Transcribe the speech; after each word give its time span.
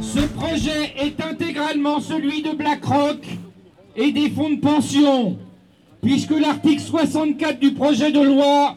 Ce 0.00 0.20
projet 0.20 0.94
est 0.98 1.22
intégralement 1.22 2.00
celui 2.00 2.42
de 2.42 2.50
BlackRock 2.50 3.26
et 3.96 4.12
des 4.12 4.30
fonds 4.30 4.50
de 4.50 4.60
pension, 4.60 5.38
puisque 6.02 6.32
l'article 6.38 6.80
64 6.82 7.58
du 7.58 7.72
projet 7.72 8.12
de 8.12 8.20
loi 8.20 8.76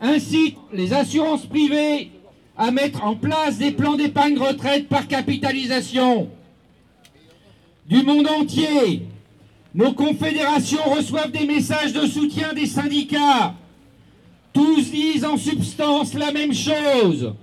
incite 0.00 0.56
les 0.72 0.92
assurances 0.92 1.46
privées 1.46 2.10
à 2.56 2.70
mettre 2.70 3.04
en 3.04 3.14
place 3.14 3.58
des 3.58 3.70
plans 3.70 3.96
d'épargne 3.96 4.38
retraite 4.38 4.88
par 4.88 5.06
capitalisation. 5.08 6.28
Du 7.86 8.02
monde 8.02 8.28
entier, 8.28 9.06
nos 9.74 9.92
confédérations 9.92 10.82
reçoivent 10.84 11.30
des 11.30 11.46
messages 11.46 11.92
de 11.92 12.06
soutien 12.06 12.52
des 12.52 12.66
syndicats. 12.66 13.54
Tous 14.52 14.90
disent 14.90 15.24
en 15.24 15.36
substance 15.36 16.14
la 16.14 16.32
même 16.32 16.54
chose. 16.54 17.34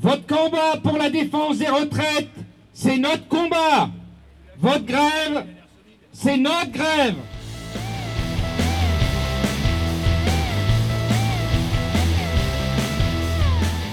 Votre 0.00 0.26
combat 0.26 0.76
pour 0.82 0.98
la 0.98 1.10
défense 1.10 1.58
des 1.58 1.68
retraites, 1.68 2.28
c'est 2.72 2.98
notre 2.98 3.26
combat. 3.28 3.90
Votre 4.58 4.84
grève, 4.84 5.46
c'est 6.12 6.36
notre 6.36 6.70
grève. 6.70 7.16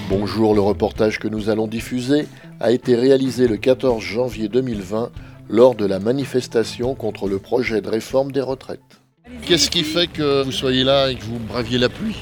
Bonjour, 0.09 0.53
le 0.53 0.61
reportage 0.61 1.17
que 1.19 1.27
nous 1.27 1.49
allons 1.49 1.67
diffuser 1.67 2.27
a 2.59 2.71
été 2.71 2.95
réalisé 2.95 3.47
le 3.47 3.57
14 3.57 4.01
janvier 4.01 4.47
2020 4.47 5.11
lors 5.49 5.75
de 5.75 5.85
la 5.85 5.99
manifestation 5.99 6.95
contre 6.95 7.27
le 7.27 7.39
projet 7.39 7.81
de 7.81 7.89
réforme 7.89 8.31
des 8.31 8.41
retraites. 8.41 9.02
Qu'est-ce 9.45 9.69
qui 9.69 9.83
fait 9.83 10.07
que 10.07 10.43
vous 10.43 10.51
soyez 10.51 10.83
là 10.83 11.09
et 11.09 11.15
que 11.15 11.23
vous 11.25 11.39
braviez 11.39 11.77
la 11.77 11.89
pluie? 11.89 12.15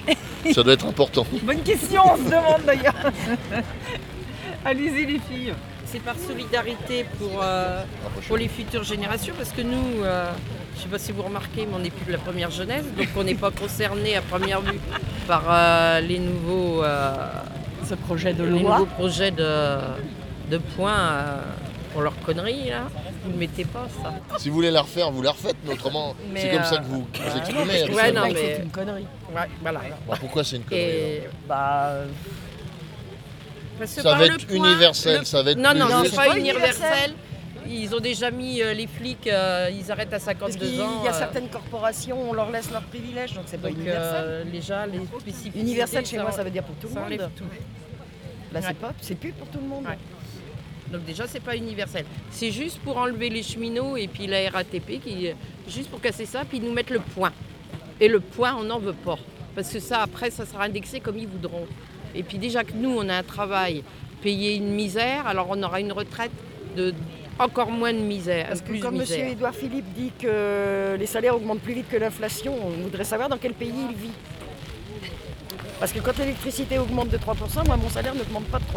Ça 0.53 0.63
doit 0.63 0.73
être 0.73 0.87
important. 0.87 1.25
Bonne 1.43 1.61
question, 1.61 2.01
on 2.13 2.17
se 2.17 2.23
demande 2.23 2.61
d'ailleurs. 2.65 2.95
Allez-y 4.65 5.05
les 5.05 5.19
filles. 5.19 5.53
C'est 5.85 5.99
par 6.01 6.15
solidarité 6.25 7.05
pour, 7.19 7.41
euh, 7.43 7.83
pour 8.27 8.37
les 8.37 8.47
futures 8.47 8.83
générations 8.83 9.33
parce 9.37 9.49
que 9.51 9.61
nous, 9.61 10.03
euh, 10.03 10.31
je 10.73 10.77
ne 10.79 10.83
sais 10.83 10.89
pas 10.89 10.99
si 10.99 11.11
vous 11.11 11.21
remarquez, 11.23 11.65
mais 11.69 11.75
on 11.75 11.79
n'est 11.79 11.89
plus 11.89 12.05
de 12.05 12.13
la 12.13 12.17
première 12.17 12.49
jeunesse, 12.49 12.85
donc 12.97 13.07
on 13.17 13.23
n'est 13.25 13.35
pas 13.35 13.51
concerné 13.51 14.15
à 14.15 14.21
première 14.21 14.61
vue 14.61 14.79
par 15.27 15.43
euh, 15.49 15.99
les 15.99 16.17
nouveaux, 16.19 16.81
Ce 17.89 17.95
projet 17.95 18.33
de 18.33 18.43
les 18.45 18.59
loi. 18.59 18.71
nouveaux 18.79 18.85
projets 18.85 19.31
de, 19.31 19.77
de 20.49 20.57
points 20.59 20.97
euh, 20.97 21.41
pour 21.93 22.01
leurs 22.01 22.19
conneries. 22.21 22.69
Là. 22.69 22.83
Vous 23.23 23.31
ne 23.31 23.37
mettez 23.37 23.65
pas 23.65 23.87
ça. 24.03 24.13
Si 24.39 24.49
vous 24.49 24.55
voulez 24.55 24.71
la 24.71 24.81
refaire, 24.81 25.11
vous 25.11 25.21
la 25.21 25.31
refaites, 25.31 25.55
mais 25.65 25.73
autrement, 25.73 26.15
c'est 26.35 26.49
comme 26.51 26.59
euh, 26.59 26.63
ça 26.63 26.77
que 26.77 26.83
vous, 26.85 27.01
vous 27.01 27.37
exprimez. 27.37 27.65
parce. 27.87 27.95
Ouais, 27.95 28.11
non, 28.11 28.21
mais- 28.27 28.35
C'est 28.57 28.63
une 28.63 28.69
connerie. 28.71 29.07
Ouais, 29.35 29.47
voilà. 29.61 29.81
Bon, 30.07 30.13
pourquoi 30.19 30.43
c'est 30.43 30.55
une 30.57 30.63
connerie 30.63 30.83
Et, 30.83 31.23
Bah, 31.47 31.85
euh, 31.87 32.05
parce 33.79 33.93
que 33.95 34.01
Ça 34.01 34.15
va 34.15 34.27
le 34.27 34.33
être 34.35 34.47
point, 34.47 34.55
universel, 34.57 35.19
le- 35.19 35.25
ça 35.25 35.43
va 35.43 35.51
être 35.51 35.57
Non, 35.57 35.73
non, 35.73 36.01
plus 36.01 36.09
c'est 36.09 36.15
pas 36.15 36.37
universel. 36.37 37.13
Ils 37.67 37.95
ont 37.95 37.99
déjà 37.99 38.31
mis 38.31 38.61
euh, 38.61 38.73
les 38.73 38.87
flics, 38.87 39.27
euh, 39.27 39.69
ils 39.71 39.89
arrêtent 39.91 40.07
à 40.09 40.19
parce 40.19 40.23
52 40.23 40.57
qu'il 40.65 40.75
y 40.75 40.81
ans. 40.81 41.03
a 41.05 41.09
euh, 41.09 41.13
certaines 41.17 41.47
corporations, 41.47 42.17
on 42.29 42.33
leur 42.33 42.49
laisse 42.51 42.69
leurs 42.71 42.81
privilèges, 42.81 43.33
donc 43.33 43.43
c'est 43.45 43.61
pas 43.61 43.69
donc, 43.69 43.77
universel. 43.77 44.23
euh, 44.25 44.43
déjà, 44.45 44.85
les 44.87 44.99
spécificités. 45.19 45.59
universel 45.59 46.05
chez 46.05 46.17
moi, 46.17 46.31
ça- 46.31 46.37
ça 46.37 46.43
veut 46.43 46.49
dire 46.49 46.63
pour 46.63 46.75
tout 46.75 46.87
le 46.93 46.99
monde. 46.99 47.29
tout. 47.37 47.43
Là, 48.51 48.59
Ouais. 48.59 48.65
c'est 48.67 48.73
pas, 48.77 48.91
c'est 48.99 49.15
plus 49.15 49.31
pour 49.31 49.47
tout 49.47 49.59
le 49.61 49.67
monde. 49.67 49.85
Ouais. 49.85 49.97
Donc 50.91 51.05
déjà, 51.05 51.27
c'est 51.27 51.39
pas 51.39 51.55
universel. 51.55 52.05
C'est 52.29 52.51
juste 52.51 52.79
pour 52.79 52.97
enlever 52.97 53.29
les 53.29 53.43
cheminots 53.43 53.97
et 53.97 54.07
puis 54.07 54.27
la 54.27 54.49
RATP, 54.49 54.99
qui, 55.01 55.29
juste 55.67 55.89
pour 55.89 56.01
casser 56.01 56.25
ça, 56.25 56.43
puis 56.45 56.59
nous 56.59 56.71
mettre 56.71 56.93
le 56.93 56.99
point. 56.99 57.31
Et 57.99 58.07
le 58.07 58.19
point, 58.19 58.55
on 58.55 58.63
n'en 58.63 58.79
veut 58.79 58.93
pas. 58.93 59.17
Parce 59.55 59.71
que 59.71 59.79
ça, 59.79 60.01
après, 60.01 60.31
ça 60.31 60.45
sera 60.45 60.63
indexé 60.63 60.99
comme 60.99 61.17
ils 61.17 61.27
voudront. 61.27 61.65
Et 62.15 62.23
puis 62.23 62.37
déjà 62.37 62.63
que 62.63 62.73
nous, 62.73 62.95
on 62.97 63.07
a 63.09 63.15
un 63.15 63.23
travail 63.23 63.83
payé 64.21 64.55
une 64.55 64.73
misère, 64.73 65.25
alors 65.27 65.47
on 65.49 65.63
aura 65.63 65.79
une 65.79 65.91
retraite 65.91 66.31
de 66.75 66.93
encore 67.39 67.71
moins 67.71 67.93
de 67.93 67.99
misère. 67.99 68.47
Parce 68.47 68.61
que 68.61 68.79
comme 68.79 69.01
M. 69.01 69.05
Édouard 69.31 69.55
Philippe 69.55 69.85
dit 69.95 70.11
que 70.19 70.95
les 70.99 71.05
salaires 71.05 71.35
augmentent 71.35 71.61
plus 71.61 71.73
vite 71.73 71.89
que 71.89 71.97
l'inflation, 71.97 72.53
on 72.53 72.83
voudrait 72.83 73.03
savoir 73.03 73.29
dans 73.29 73.37
quel 73.37 73.53
pays 73.53 73.73
il 73.89 73.95
vit. 73.95 74.13
Parce 75.79 75.91
que 75.91 75.99
quand 75.99 76.17
l'électricité 76.19 76.77
augmente 76.77 77.09
de 77.09 77.17
3%, 77.17 77.65
moi 77.65 77.77
mon 77.77 77.89
salaire 77.89 78.13
n'augmente 78.13 78.45
pas 78.45 78.59
de 78.59 78.65
3%. 78.65 78.67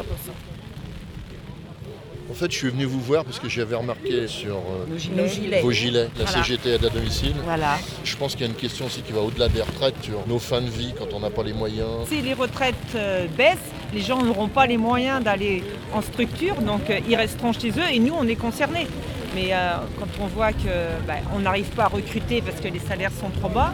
En 2.34 2.36
fait, 2.36 2.50
je 2.50 2.56
suis 2.56 2.68
venu 2.70 2.84
vous 2.84 3.00
voir 3.00 3.24
parce 3.24 3.38
que 3.38 3.48
j'avais 3.48 3.76
remarqué 3.76 4.26
sur 4.26 4.56
euh, 4.56 4.98
gilets. 4.98 5.60
vos 5.62 5.70
gilets, 5.70 6.08
la 6.18 6.24
Voilà. 6.24 6.42
CGT 6.42 6.68
aide 6.70 6.84
à 6.84 6.88
domicile. 6.88 7.32
Voilà. 7.44 7.78
Je 8.02 8.16
pense 8.16 8.32
qu'il 8.32 8.40
y 8.40 8.48
a 8.48 8.48
une 8.48 8.56
question 8.58 8.86
aussi 8.86 9.02
qui 9.02 9.12
va 9.12 9.20
au-delà 9.20 9.48
des 9.48 9.62
retraites 9.62 9.94
sur 10.02 10.26
nos 10.26 10.40
fins 10.40 10.60
de 10.60 10.68
vie 10.68 10.92
quand 10.98 11.06
on 11.14 11.20
n'a 11.20 11.30
pas 11.30 11.44
les 11.44 11.52
moyens. 11.52 11.86
Si 12.08 12.20
les 12.22 12.34
retraites 12.34 12.74
euh, 12.96 13.28
baissent, 13.38 13.70
les 13.94 14.00
gens 14.00 14.20
n'auront 14.20 14.48
pas 14.48 14.66
les 14.66 14.76
moyens 14.78 15.22
d'aller 15.22 15.62
en 15.94 16.02
structure, 16.02 16.56
donc 16.56 16.90
euh, 16.90 16.98
ils 17.08 17.14
resteront 17.14 17.52
chez 17.52 17.70
eux 17.70 17.88
et 17.92 18.00
nous, 18.00 18.14
on 18.18 18.26
est 18.26 18.34
concernés. 18.34 18.88
Mais 19.36 19.50
quand 19.98 20.06
on 20.20 20.26
voit 20.26 20.52
que 20.52 20.68
bah, 21.08 21.14
on 21.34 21.40
n'arrive 21.40 21.66
pas 21.70 21.84
à 21.84 21.88
recruter 21.88 22.40
parce 22.42 22.60
que 22.60 22.66
les 22.68 22.78
salaires 22.80 23.10
sont 23.20 23.30
trop 23.30 23.48
bas, 23.48 23.72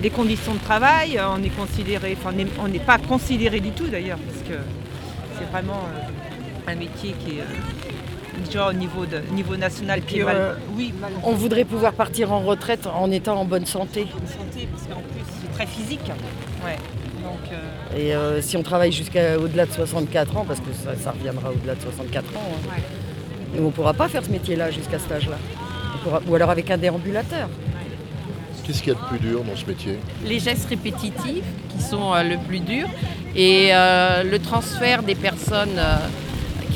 les 0.00 0.10
conditions 0.10 0.54
de 0.54 0.60
travail, 0.60 1.20
on 1.20 1.42
est 1.42 1.48
considéré, 1.48 2.16
enfin, 2.20 2.32
on 2.60 2.68
n'est- 2.68 2.78
pas 2.78 2.98
considéré 2.98 3.58
du 3.58 3.70
tout 3.72 3.88
d'ailleurs, 3.88 4.18
parce 4.18 4.38
que 4.48 4.62
c'est 5.36 5.50
vraiment 5.50 5.82
un 6.66 6.74
métier 6.74 7.14
qui 7.24 7.38
est 7.38 7.40
euh, 7.40 8.44
déjà 8.44 8.68
au 8.68 8.72
niveau, 8.72 9.04
de, 9.06 9.18
niveau 9.34 9.56
national 9.56 10.02
qui 10.02 10.20
est 10.20 10.24
mal. 10.24 10.36
euh, 10.36 10.54
oui, 10.76 10.92
mal 11.00 11.12
On 11.24 11.32
voudrait 11.32 11.64
pouvoir 11.64 11.92
partir 11.92 12.32
en 12.32 12.40
retraite 12.40 12.86
en 12.86 13.10
étant 13.10 13.38
en 13.40 13.44
bonne 13.44 13.66
santé. 13.66 14.06
santé, 14.26 14.68
parce 14.70 14.86
qu'en 14.86 15.00
plus 15.02 15.20
c'est 15.42 15.52
très 15.54 15.66
physique. 15.66 16.10
Ouais. 16.64 16.76
Donc, 17.22 17.52
euh, 17.52 17.96
Et 17.98 18.14
euh, 18.14 18.40
si 18.42 18.56
on 18.56 18.62
travaille 18.62 18.90
jusqu'à 18.92 19.38
au-delà 19.38 19.66
de 19.66 19.72
64 19.72 20.36
ans, 20.36 20.44
parce 20.46 20.60
que 20.60 20.72
ça, 20.72 20.90
ça 21.00 21.12
reviendra 21.12 21.50
au-delà 21.50 21.74
de 21.74 21.80
64 21.82 22.24
ans, 22.36 22.40
hein, 22.52 22.68
Ouais. 22.70 23.58
et 23.58 23.60
on 23.60 23.66
ne 23.66 23.70
pourra 23.70 23.94
pas 23.94 24.08
faire 24.08 24.24
ce 24.24 24.30
métier-là 24.30 24.70
jusqu'à 24.70 24.98
cet 24.98 25.12
âge-là. 25.12 25.36
Ou 26.26 26.34
alors 26.34 26.50
avec 26.50 26.68
un 26.70 26.78
déambulateur. 26.78 27.48
Qu'est-ce 28.64 28.82
qu'il 28.82 28.92
y 28.92 28.96
a 28.96 28.98
de 28.98 29.04
plus 29.06 29.18
dur 29.18 29.42
dans 29.44 29.56
ce 29.56 29.64
métier? 29.66 29.98
Les 30.24 30.38
gestes 30.40 30.68
répétitifs 30.68 31.44
qui 31.68 31.82
sont 31.82 32.12
euh, 32.14 32.22
le 32.22 32.38
plus 32.38 32.60
dur 32.60 32.88
et 33.36 33.70
euh, 33.72 34.22
le 34.24 34.38
transfert 34.38 35.02
des 35.02 35.14
personnes 35.16 35.78
euh, 35.78 35.96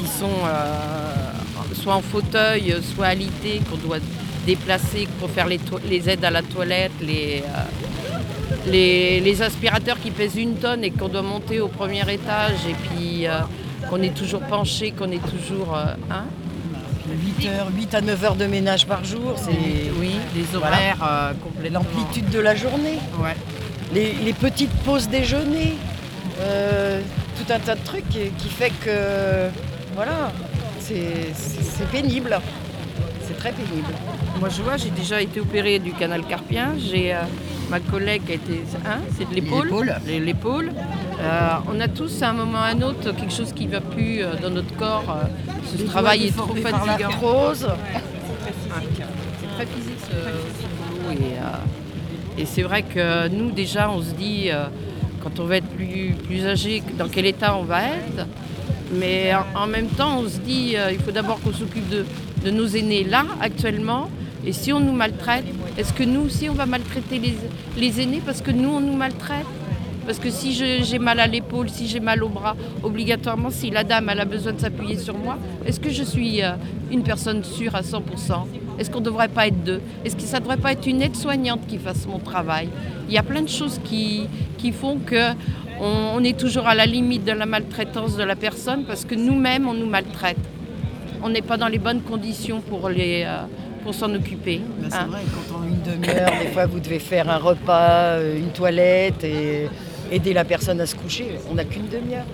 qui 0.06 0.12
sont 0.18 0.26
euh, 0.46 1.74
soit 1.82 1.94
en 1.94 2.02
fauteuil, 2.02 2.74
soit 2.94 3.06
alitées, 3.06 3.60
qu'on 3.70 3.76
doit 3.76 3.98
déplacer 4.46 5.08
pour 5.18 5.30
faire 5.30 5.46
les, 5.46 5.58
les 5.88 6.08
aides 6.08 6.24
à 6.24 6.30
la 6.30 6.42
toilette, 6.42 6.92
les, 7.00 7.42
euh, 7.44 7.62
les, 8.70 9.20
les 9.20 9.42
aspirateurs 9.42 9.98
qui 10.00 10.10
pèsent 10.10 10.36
une 10.36 10.54
tonne 10.56 10.84
et 10.84 10.90
qu'on 10.90 11.08
doit 11.08 11.22
monter 11.22 11.60
au 11.60 11.68
premier 11.68 12.02
étage 12.12 12.60
et 12.68 12.74
puis 12.88 13.26
euh, 13.26 13.40
qu'on 13.90 14.00
est 14.02 14.14
toujours 14.14 14.40
penché, 14.42 14.92
qu'on 14.92 15.10
est 15.10 15.24
toujours... 15.26 15.76
hein 15.76 16.24
8, 17.40 17.46
heures, 17.48 17.68
8 17.76 17.94
à 17.94 18.00
9 18.00 18.24
heures 18.24 18.34
de 18.34 18.46
ménage 18.46 18.84
par 18.86 19.04
jour, 19.04 19.34
c'est 19.36 19.90
oui, 20.00 20.10
les 20.34 20.42
Voilà. 20.42 20.66
horaires 20.66 20.98
euh, 21.08 21.32
complètement... 21.42 21.80
l'amplitude 21.80 22.28
de 22.30 22.40
la 22.40 22.54
journée. 22.56 22.98
Ouais. 23.20 23.36
Les, 23.94 24.12
les 24.24 24.32
petites 24.32 24.72
pauses 24.84 25.08
déjeuner, 25.08 25.74
euh, 26.40 27.00
tout 27.38 27.52
un 27.52 27.60
tas 27.60 27.76
de 27.76 27.84
trucs 27.84 28.08
qui, 28.08 28.30
qui 28.38 28.48
fait 28.48 28.72
que 28.84 29.48
voilà, 29.96 30.30
c'est 30.78 31.32
c'est- 31.34 31.62
c'est 31.74 31.88
pénible. 31.90 32.38
C'est 33.26 33.36
très 33.42 33.50
pénible. 33.52 33.92
Moi, 34.38 34.48
je 34.50 34.62
vois, 34.62 34.76
j'ai 34.76 34.90
déjà 34.90 35.20
été 35.20 35.40
opérée 35.40 35.78
du 35.80 35.92
canal 35.92 36.22
carpien. 36.24 36.74
J'ai 36.78 37.12
euh, 37.14 37.22
ma 37.70 37.80
collègue 37.80 38.22
qui 38.26 38.32
a 38.32 38.34
été. 38.36 38.62
Hein, 38.86 38.98
c'est 39.18 39.28
de 39.28 39.34
l'épaule. 39.34 39.68
L'épaule. 40.06 40.70
Euh, 41.20 41.50
on 41.72 41.80
a 41.80 41.88
tous, 41.88 42.22
à 42.22 42.28
un 42.30 42.34
moment 42.34 42.58
ou 42.58 42.62
à 42.62 42.66
un 42.76 42.82
autre, 42.82 43.10
quelque 43.18 43.32
chose 43.32 43.52
qui 43.52 43.66
ne 43.66 43.72
va 43.72 43.80
plus 43.80 44.22
euh, 44.22 44.34
dans 44.40 44.50
notre 44.50 44.74
corps. 44.76 45.04
euh, 45.08 45.24
ce 45.76 45.82
travail 45.84 46.26
est 46.28 46.36
trop 46.36 46.54
fatigant. 46.54 46.86
L'arthrose, 47.00 47.66
C'est 49.40 49.54
très 49.56 49.66
physique 49.66 49.98
ce, 50.08 50.14
boulot. 50.14 51.12
Et, 51.20 51.32
euh, 51.38 52.40
et 52.42 52.46
c'est 52.46 52.62
vrai 52.62 52.82
que 52.82 53.28
nous, 53.28 53.50
déjà, 53.50 53.90
on 53.90 54.00
se 54.02 54.10
dit, 54.14 54.50
euh, 54.50 54.66
quand 55.22 55.40
on 55.40 55.46
va 55.46 55.56
être 55.56 55.68
plus, 55.68 56.14
plus 56.26 56.46
âgé, 56.46 56.82
dans 56.98 57.08
quel 57.08 57.26
état 57.26 57.56
on 57.56 57.62
va 57.64 57.82
être. 57.84 58.26
Mais 58.92 59.32
en, 59.54 59.66
même 59.66 59.88
temps, 59.88 60.20
on 60.20 60.28
se 60.28 60.38
dit, 60.38 60.74
euh, 60.76 60.92
il 60.92 60.98
faut 60.98 61.10
d'abord 61.10 61.40
qu'on 61.40 61.52
s'occupe 61.52 61.88
de, 61.88 62.04
de 62.44 62.50
nos 62.50 62.66
aînés 62.66 63.04
là, 63.04 63.24
actuellement. 63.40 64.08
Et 64.46 64.52
si 64.52 64.72
on 64.72 64.80
nous 64.80 64.92
maltraite, 64.92 65.44
est-ce 65.76 65.92
que 65.92 66.04
nous 66.04 66.20
aussi, 66.20 66.48
on 66.48 66.54
va 66.54 66.66
maltraiter 66.66 67.18
les, 67.18 67.36
les 67.76 68.00
aînés 68.00 68.22
parce 68.24 68.40
que 68.40 68.52
nous, 68.52 68.68
on 68.68 68.80
nous 68.80 68.96
maltraite? 68.96 69.46
Parce 70.06 70.20
que 70.20 70.30
si 70.30 70.52
j'ai 70.52 70.98
mal 71.00 71.18
à 71.18 71.26
l'épaule, 71.26 71.68
si 71.68 71.88
j'ai 71.88 71.98
mal 71.98 72.22
au 72.22 72.28
bras, 72.28 72.54
obligatoirement, 72.84 73.50
si 73.50 73.70
la 73.70 73.82
dame 73.82 74.08
a 74.08 74.24
besoin 74.24 74.52
de 74.52 74.60
s'appuyer 74.60 74.96
sur 74.96 75.18
moi, 75.18 75.36
est-ce 75.66 75.80
que 75.80 75.90
je 75.90 76.04
suis 76.04 76.44
euh, 76.44 76.52
une 76.92 77.02
personne 77.02 77.42
sûre 77.42 77.74
à 77.74 77.80
100% 77.82 77.98
Est-ce 78.78 78.88
qu'on 78.88 79.00
ne 79.00 79.04
devrait 79.04 79.26
pas 79.26 79.48
être 79.48 79.64
deux? 79.64 79.80
Est-ce 80.04 80.14
que 80.14 80.22
ça 80.22 80.36
ne 80.36 80.42
devrait 80.42 80.58
pas 80.58 80.72
être 80.72 80.86
une 80.86 81.02
aide-soignante 81.02 81.66
qui 81.66 81.78
fasse 81.78 82.06
mon 82.06 82.20
travail? 82.20 82.68
Il 83.08 83.14
y 83.14 83.18
a 83.18 83.24
plein 83.24 83.42
de 83.42 83.48
choses 83.48 83.80
qui, 83.82 84.28
qui 84.58 84.70
font 84.70 84.98
que 85.04 85.32
on, 85.80 86.12
on 86.16 86.24
est 86.24 86.38
toujours 86.38 86.66
à 86.66 86.74
la 86.74 86.86
limite 86.86 87.24
de 87.24 87.32
la 87.32 87.46
maltraitance 87.46 88.16
de 88.16 88.22
la 88.22 88.36
personne 88.36 88.84
parce 88.84 89.04
que 89.04 89.14
nous-mêmes, 89.14 89.68
on 89.68 89.74
nous 89.74 89.86
maltraite. 89.86 90.38
On 91.22 91.28
n'est 91.28 91.42
pas 91.42 91.56
dans 91.56 91.68
les 91.68 91.78
bonnes 91.78 92.02
conditions 92.02 92.60
pour, 92.60 92.88
les, 92.88 93.24
euh, 93.26 93.42
pour 93.82 93.94
s'en 93.94 94.12
occuper. 94.14 94.60
Ben, 94.78 94.88
c'est 94.90 94.96
hein. 94.96 95.06
vrai, 95.08 95.22
quand 95.32 95.58
en 95.58 95.62
une 95.64 95.82
demi-heure, 95.82 96.30
des 96.42 96.48
fois 96.48 96.66
vous 96.66 96.80
devez 96.80 96.98
faire 96.98 97.28
un 97.30 97.38
repas, 97.38 98.18
euh, 98.18 98.38
une 98.38 98.50
toilette 98.50 99.24
et 99.24 99.68
aider 100.12 100.32
la 100.32 100.44
personne 100.44 100.80
à 100.80 100.86
se 100.86 100.94
coucher, 100.94 101.38
on 101.50 101.54
n'a 101.54 101.64
qu'une 101.64 101.88
demi-heure. 101.88 102.26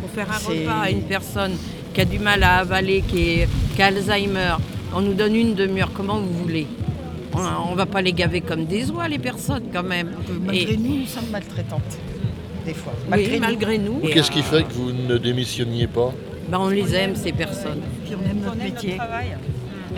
Pour 0.00 0.10
faire 0.10 0.28
un 0.30 0.38
repas 0.38 0.80
à 0.84 0.90
une 0.90 1.02
personne 1.02 1.52
qui 1.94 2.00
a 2.00 2.04
du 2.04 2.18
mal 2.18 2.42
à 2.42 2.56
avaler, 2.58 3.02
qui, 3.02 3.40
est, 3.40 3.48
qui 3.76 3.82
a 3.82 3.86
Alzheimer, 3.86 4.54
on 4.94 5.00
nous 5.00 5.14
donne 5.14 5.36
une 5.36 5.54
demi-heure, 5.54 5.90
comment 5.94 6.16
vous 6.16 6.32
voulez? 6.32 6.66
On 7.34 7.72
ne 7.72 7.76
va 7.76 7.86
pas 7.86 8.00
les 8.02 8.12
gaver 8.12 8.40
comme 8.40 8.64
des 8.64 8.90
oies, 8.90 9.06
les 9.06 9.18
personnes, 9.18 9.64
quand 9.72 9.82
même. 9.84 10.12
Malgré 10.44 10.72
Et- 10.72 10.76
nous, 10.76 10.96
nous 11.00 11.06
sommes 11.06 11.28
maltraitantes, 11.30 11.98
des 12.68 12.74
fois. 12.74 12.92
oui, 13.12 13.28
nous. 13.32 13.38
malgré 13.40 13.78
nous. 13.78 14.00
Et, 14.04 14.10
Qu'est-ce 14.10 14.30
qui 14.30 14.42
fait 14.42 14.62
que 14.64 14.72
vous 14.72 14.92
ne 14.92 15.18
démissionniez 15.18 15.86
pas 15.86 16.12
ben, 16.48 16.58
On 16.60 16.68
les 16.68 16.94
aime, 16.94 17.14
ces 17.16 17.32
personnes. 17.32 17.80
Puis 18.04 18.14
on 18.14 18.24
aime 18.30 18.38
On 18.42 18.46
notre 18.46 18.60
aime 18.60 18.72
métier. 18.72 18.90
notre 18.96 19.04
travail. 19.06 19.26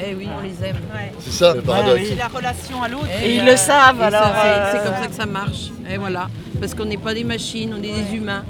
Eh 0.03 0.15
oui, 0.15 0.29
on 0.39 0.43
les 0.43 0.69
aime. 0.69 0.77
Ouais. 0.95 1.13
C'est 1.19 1.33
ça 1.33 1.55
le 1.55 1.61
paradoxe. 1.63 2.03
C'est 2.09 2.15
la 2.15 2.29
relation 2.29 2.83
à 2.83 2.89
l'autre. 2.89 3.07
Et 3.23 3.35
ils 3.37 3.41
euh, 3.41 3.51
le 3.51 3.57
savent, 3.57 3.97
Et 3.97 4.01
ça, 4.01 4.07
alors. 4.07 4.33
c'est- 4.43 4.49
euh, 4.49 4.73
C'est 4.73 4.85
comme 4.91 5.03
ça 5.03 5.09
que 5.09 5.15
ça 5.15 5.27
marche. 5.27 5.71
Et 5.93 5.99
voilà. 5.99 6.29
Parce 6.59 6.75
qu'on 6.75 6.85
n'est 6.87 6.97
pas 6.97 7.13
des 7.13 7.25
machines, 7.25 7.75
on 7.75 7.83
est 7.83 7.93
des 7.93 8.17
humains. 8.17 8.45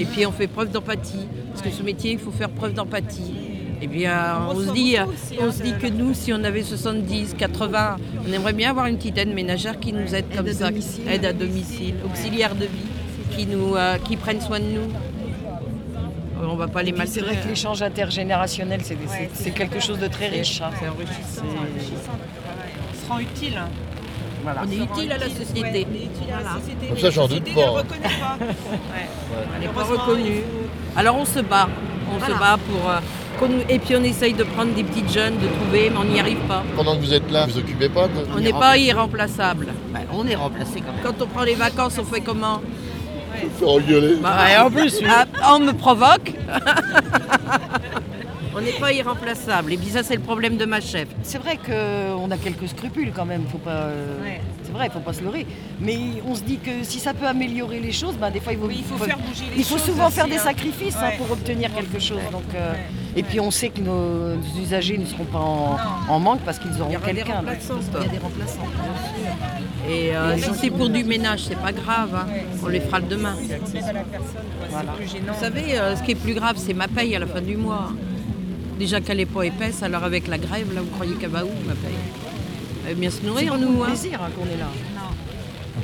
Et 0.00 0.04
puis 0.04 0.26
on 0.26 0.32
fait 0.32 0.46
preuve 0.48 0.70
d'empathie. 0.70 1.26
Parce 1.52 1.62
que 1.62 1.70
ce 1.70 1.82
métier, 1.82 2.12
il 2.12 2.18
faut 2.18 2.30
faire 2.32 2.48
preuve 2.50 2.72
d'empathie. 2.72 3.34
Et 3.80 3.86
bien, 3.86 4.38
On 4.50 4.56
on 4.56 4.60
se 4.66 4.72
dit, 4.72 4.96
aussi, 4.98 5.38
on 5.40 5.44
hein, 5.44 5.52
se 5.52 5.62
dit 5.62 5.72
que 5.80 5.86
nous, 5.86 6.12
si 6.12 6.32
on 6.32 6.42
avait 6.42 6.64
70, 6.64 7.34
80, 7.38 7.96
on 8.28 8.32
aimerait 8.32 8.52
bien 8.52 8.70
avoir 8.70 8.86
une 8.86 8.96
petite 8.96 9.16
aide 9.18 9.32
ménagère 9.32 9.78
qui 9.78 9.92
nous 9.92 10.16
aide 10.16 10.24
comme 10.36 10.48
ça, 10.52 10.68
domicile. 10.70 11.04
aide 11.08 11.24
à 11.24 11.32
domicile, 11.32 11.94
auxiliaire 12.04 12.56
de 12.56 12.64
vie, 12.64 12.88
qui 13.36 13.46
nous, 13.46 13.74
euh, 13.76 13.96
qui 13.98 14.16
prennent 14.16 14.40
soin 14.40 14.60
de 14.60 14.64
nous. 14.64 14.88
On 16.40 16.54
va 16.56 16.68
pas 16.68 16.82
les 16.82 16.92
Puis 16.92 17.02
C'est 17.06 17.20
maltraiter. 17.20 17.34
vrai 17.36 17.44
que 17.44 17.48
l'échange 17.48 17.82
intergénérationnel, 17.82 18.80
c'est 18.84 18.94
Ouais, 18.94 19.50
quelque 19.50 19.80
chose 19.80 19.98
de 19.98 20.06
très 20.06 20.28
riche. 20.28 20.60
hein. 20.60 20.70
C'est 20.78 20.88
enrichissant. 20.88 21.42
On 21.42 23.06
se 23.06 23.08
rend 23.12 23.18
utile. 23.18 23.60
Voilà. 24.44 24.62
On 24.66 24.70
est 24.70 24.76
utile 24.76 25.12
à 25.12 25.18
la 25.18 25.28
société. 25.28 25.60
Ouais, 25.62 25.68
on 25.90 25.94
est 25.94 26.04
utile 26.04 26.32
à 26.32 26.36
la 26.36 26.42
Voilà. 26.42 26.60
société, 26.60 26.86
Comme 26.86 26.96
ça, 26.96 27.02
la 27.02 27.10
j'en 27.10 27.22
doute 27.28 27.38
société 27.38 27.50
pas, 27.54 27.60
ne 27.60 27.66
hein. 27.66 27.70
reconnaît 27.70 28.00
pas. 28.20 28.38
Elle 29.56 29.60
n'est 29.66 29.74
pas 29.74 29.82
reconnue. 29.84 30.42
Alors 30.96 31.16
on 31.16 31.24
se 31.24 31.40
bat. 31.40 31.68
On 32.10 32.24
se 32.24 32.38
bat 32.38 32.56
pour. 32.70 32.88
euh, 32.88 33.00
Et 33.68 33.78
puis 33.80 33.94
on 33.96 34.02
essaye 34.04 34.32
de 34.32 34.44
prendre 34.44 34.72
des 34.74 34.82
petites 34.84 35.12
jeunes, 35.12 35.34
de 35.38 35.46
trouver, 35.48 35.90
mais 35.90 35.96
on 35.98 36.04
n'y 36.04 36.18
arrive 36.20 36.38
pas. 36.48 36.62
Pendant 36.76 36.96
que 36.96 37.00
vous 37.02 37.12
êtes 37.12 37.30
là, 37.30 37.46
vous 37.46 37.52
vous 37.52 37.58
occupez 37.58 37.88
pas 37.88 38.06
de... 38.08 38.12
On 38.36 38.40
n'est 38.40 38.52
pas 38.52 38.76
irremplaçable. 38.78 39.68
Bah, 39.92 40.00
on 40.12 40.26
est 40.26 40.34
remplacé 40.36 40.80
quand 40.80 40.92
même. 40.92 41.02
Quand 41.02 41.22
on 41.22 41.26
prend 41.26 41.42
les 41.42 41.54
vacances, 41.54 41.98
on 41.98 42.04
fait 42.04 42.20
comment? 42.20 42.60
Faire 43.58 43.68
engueuler. 43.68 44.16
Bah, 44.22 44.36
et 44.52 44.56
en 44.58 44.70
plus, 44.70 44.98
oui. 45.00 45.06
ah, 45.08 45.26
On 45.54 45.60
me 45.60 45.72
provoque. 45.72 46.32
on 48.54 48.60
n'est 48.60 48.72
pas 48.72 48.92
irremplaçable. 48.92 49.72
Et 49.72 49.76
puis 49.76 49.88
ça, 49.90 50.02
c'est 50.02 50.14
le 50.16 50.20
problème 50.20 50.56
de 50.56 50.64
ma 50.64 50.80
chef. 50.80 51.08
C'est 51.22 51.38
vrai 51.38 51.58
qu'on 51.64 52.30
a 52.30 52.36
quelques 52.36 52.68
scrupules 52.68 53.12
quand 53.14 53.26
même, 53.26 53.44
faut 53.50 53.58
pas. 53.58 53.70
euh, 53.70 54.22
Ouais. 54.22 54.40
C'est 54.64 54.72
vrai, 54.72 54.90
faut 54.92 55.00
pas 55.00 55.14
se 55.14 55.22
leurrer. 55.22 55.46
Mais 55.80 55.96
on 56.26 56.34
se 56.34 56.42
dit 56.42 56.58
que 56.58 56.82
si 56.82 56.98
ça 57.00 57.14
peut 57.14 57.26
améliorer 57.26 57.80
les 57.80 57.92
choses, 57.92 58.16
ben 58.16 58.30
des 58.30 58.40
fois 58.40 58.52
il 58.52 58.58
faut, 58.58 58.66
Oui, 58.66 58.76
il 58.80 58.84
faut 58.84 59.02
faire 59.02 59.16
bouger 59.18 59.44
les 59.54 59.60
il 59.60 59.64
faut 59.64 59.76
choses 59.76 59.86
souvent 59.86 60.06
aussi, 60.08 60.16
faire 60.16 60.28
des 60.28 60.36
hein. 60.36 60.40
sacrifices 60.44 60.96
hein, 61.00 61.06
Ouais. 61.08 61.16
pour 61.16 61.30
obtenir 61.30 61.72
quelque 61.74 61.98
chose. 61.98 62.20
Donc, 62.30 62.42
euh, 62.54 62.72
Ouais. 62.72 62.78
Et 63.18 63.22
puis 63.24 63.40
on 63.40 63.50
sait 63.50 63.70
que 63.70 63.80
nos 63.80 64.36
usagers 64.62 64.96
ne 64.96 65.04
seront 65.04 65.24
pas 65.24 65.40
en, 65.40 65.76
en 66.08 66.18
manque 66.20 66.40
parce 66.44 66.58
qu'ils 66.60 66.70
Il 66.72 66.78
y 66.78 66.80
auront 66.82 66.90
quelqu'un. 67.04 67.42
Il 67.42 68.02
y 68.02 68.06
a 68.06 68.08
des 68.08 68.18
remplaçants. 68.18 68.68
Et 69.90 70.14
euh, 70.16 70.38
si 70.38 70.50
c'est 70.54 70.70
pour 70.70 70.88
du 70.88 71.02
ménage, 71.02 71.40
c'est 71.48 71.58
pas 71.58 71.72
grave. 71.72 72.14
hein. 72.14 72.26
On 72.62 72.68
les 72.68 72.80
fera 72.80 73.00
le 73.00 73.06
demain. 73.06 73.34
C'est 73.66 73.80
c'est. 73.80 73.80
Vous 75.18 75.40
savez, 75.40 75.78
euh, 75.78 75.96
ce 75.96 76.02
qui 76.04 76.12
est 76.12 76.22
plus 76.26 76.34
grave, 76.34 76.56
c'est 76.58 76.74
ma 76.74 76.86
paye 76.86 77.16
à 77.16 77.18
la 77.18 77.26
fin 77.26 77.40
du 77.40 77.56
mois. 77.56 77.90
Déjà 78.78 79.00
qu'elle 79.00 79.16
n'est 79.16 79.26
pas 79.26 79.42
épaisse, 79.42 79.82
alors 79.82 80.04
avec 80.04 80.28
la 80.28 80.38
grève, 80.38 80.72
là, 80.72 80.80
vous 80.82 80.90
croyez 80.94 81.14
qu'elle 81.14 81.30
va 81.30 81.44
où, 81.44 81.50
ma 81.66 81.74
paye? 81.74 81.94
Elle 82.86 82.94
va 82.94 83.00
bien 83.00 83.10
se 83.10 83.16
C'est 83.20 83.26
nourrir, 83.26 83.58
nous. 83.58 83.72
pour 83.72 83.84
hein. 83.84 83.88
le 83.88 83.94
plaisir 83.94 84.20
hein, 84.22 84.30
qu'on 84.36 84.44
est 84.44 84.58
là. 84.58 84.68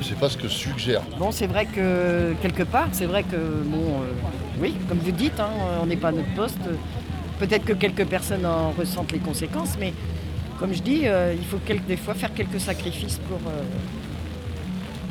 C'est 0.01 0.17
pas 0.17 0.29
ce 0.29 0.37
que 0.37 0.47
suggère. 0.47 1.01
Bon, 1.19 1.31
c'est 1.31 1.47
vrai 1.47 1.65
que 1.65 2.33
quelque 2.41 2.63
part, 2.63 2.87
c'est 2.93 3.05
vrai 3.05 3.23
que, 3.23 3.35
bon, 3.65 4.01
euh, 4.01 4.61
oui, 4.61 4.75
comme 4.87 4.99
vous 4.99 5.11
dites, 5.11 5.39
hein, 5.39 5.49
on 5.81 5.85
n'est 5.87 5.97
pas 5.97 6.09
à 6.09 6.11
notre 6.13 6.33
poste. 6.35 6.57
Peut-être 7.39 7.65
que 7.65 7.73
quelques 7.73 8.05
personnes 8.05 8.45
en 8.45 8.71
ressentent 8.71 9.11
les 9.11 9.19
conséquences, 9.19 9.75
mais 9.77 9.93
comme 10.57 10.73
je 10.73 10.81
dis, 10.81 11.01
euh, 11.05 11.35
il 11.37 11.43
faut 11.43 11.59
des 11.87 11.97
fois 11.97 12.13
faire 12.13 12.33
quelques 12.33 12.61
sacrifices 12.61 13.19
pour, 13.27 13.39
euh, 13.47 13.61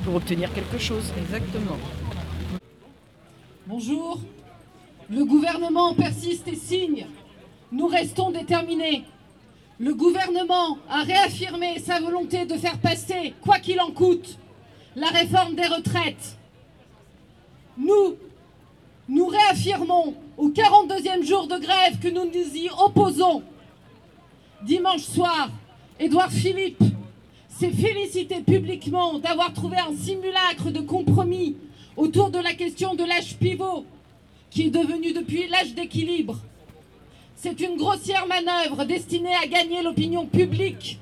pour 0.05 0.15
obtenir 0.15 0.53
quelque 0.53 0.79
chose. 0.79 1.13
Exactement. 1.19 1.77
Bonjour. 3.67 4.21
Le 5.11 5.25
gouvernement 5.27 5.95
persiste 5.95 6.49
et 6.49 6.57
signe. 6.57 7.07
Nous 7.71 7.89
restons 7.89 8.31
déterminés. 8.31 9.05
Le 9.79 9.93
gouvernement 9.93 10.79
a 10.89 11.03
réaffirmé 11.03 11.79
sa 11.79 12.01
volonté 12.01 12.47
de 12.47 12.55
faire 12.55 12.79
passer, 12.79 13.35
quoi 13.43 13.59
qu'il 13.59 13.81
en 13.81 13.91
coûte, 13.91 14.39
la 14.97 15.09
réforme 15.09 15.57
des 15.57 15.67
retraites. 15.67 16.39
Nous, 17.77 18.17
nous 19.09 19.27
réaffirmons 19.27 20.15
au 20.37 20.49
42e 20.49 21.25
jour 21.25 21.47
de 21.47 21.59
grève 21.59 21.99
que 22.01 22.09
nous 22.09 22.25
nous 22.25 22.57
y 22.57 22.69
opposons. 22.79 23.43
Dimanche 24.63 25.03
soir, 25.03 25.51
Édouard 26.01 26.31
Philippe 26.31 26.83
s'est 27.49 27.71
félicité 27.71 28.41
publiquement 28.41 29.19
d'avoir 29.19 29.53
trouvé 29.53 29.77
un 29.77 29.95
simulacre 29.95 30.71
de 30.71 30.81
compromis 30.81 31.57
autour 31.97 32.31
de 32.31 32.39
la 32.39 32.55
question 32.55 32.95
de 32.95 33.05
l'âge 33.05 33.37
pivot, 33.37 33.85
qui 34.51 34.67
est 34.67 34.71
devenu 34.71 35.13
depuis 35.13 35.47
l'âge 35.49 35.75
d'équilibre. 35.75 36.39
C'est 37.37 37.61
une 37.61 37.77
grossière 37.77 38.27
manœuvre 38.27 38.85
destinée 38.85 39.35
à 39.35 39.47
gagner 39.47 39.83
l'opinion 39.83 40.27
publique 40.27 40.99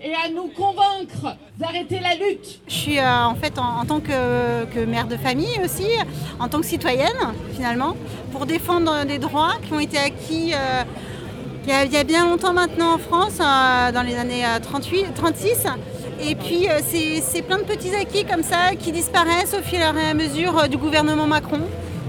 et 0.00 0.12
à 0.14 0.28
nous 0.28 0.48
convaincre 0.48 1.36
d'arrêter 1.58 2.00
la 2.00 2.14
lutte. 2.14 2.60
Je 2.68 2.74
suis 2.74 2.98
euh, 2.98 3.24
en 3.24 3.34
fait 3.34 3.58
en, 3.58 3.84
tant 3.84 4.00
que, 4.00 4.84
mère 4.84 5.06
de 5.06 5.16
famille 5.16 5.60
aussi, 5.64 5.86
en 6.38 6.48
tant 6.48 6.60
que 6.60 6.66
citoyenne 6.66 7.34
finalement, 7.54 7.96
pour 8.32 8.46
défendre 8.46 9.04
des 9.04 9.18
droits 9.18 9.54
qui 9.66 9.72
ont 9.72 9.80
été 9.80 9.98
acquis 9.98 10.52
euh, 10.54 10.82
il, 11.66 11.92
y 11.92 11.96
a, 11.96 12.04
bien 12.04 12.28
longtemps 12.28 12.52
maintenant 12.52 12.94
en 12.94 12.98
France, 12.98 13.38
euh, 13.40 13.90
dans 13.90 14.02
les 14.02 14.14
années 14.16 14.44
euh, 14.44 14.60
38, 14.62 15.14
36. 15.14 15.66
Et 16.20 16.34
puis 16.34 16.66
c'est 17.22 17.42
plein 17.42 17.58
de 17.58 17.64
petits 17.64 17.94
acquis 17.94 18.24
comme 18.24 18.42
ça 18.42 18.74
qui 18.78 18.90
disparaissent 18.92 19.54
au 19.58 19.62
fur 19.62 19.78
et 19.78 19.82
à 19.82 20.14
mesure 20.14 20.68
du 20.68 20.76
gouvernement 20.76 21.26
Macron. 21.26 21.60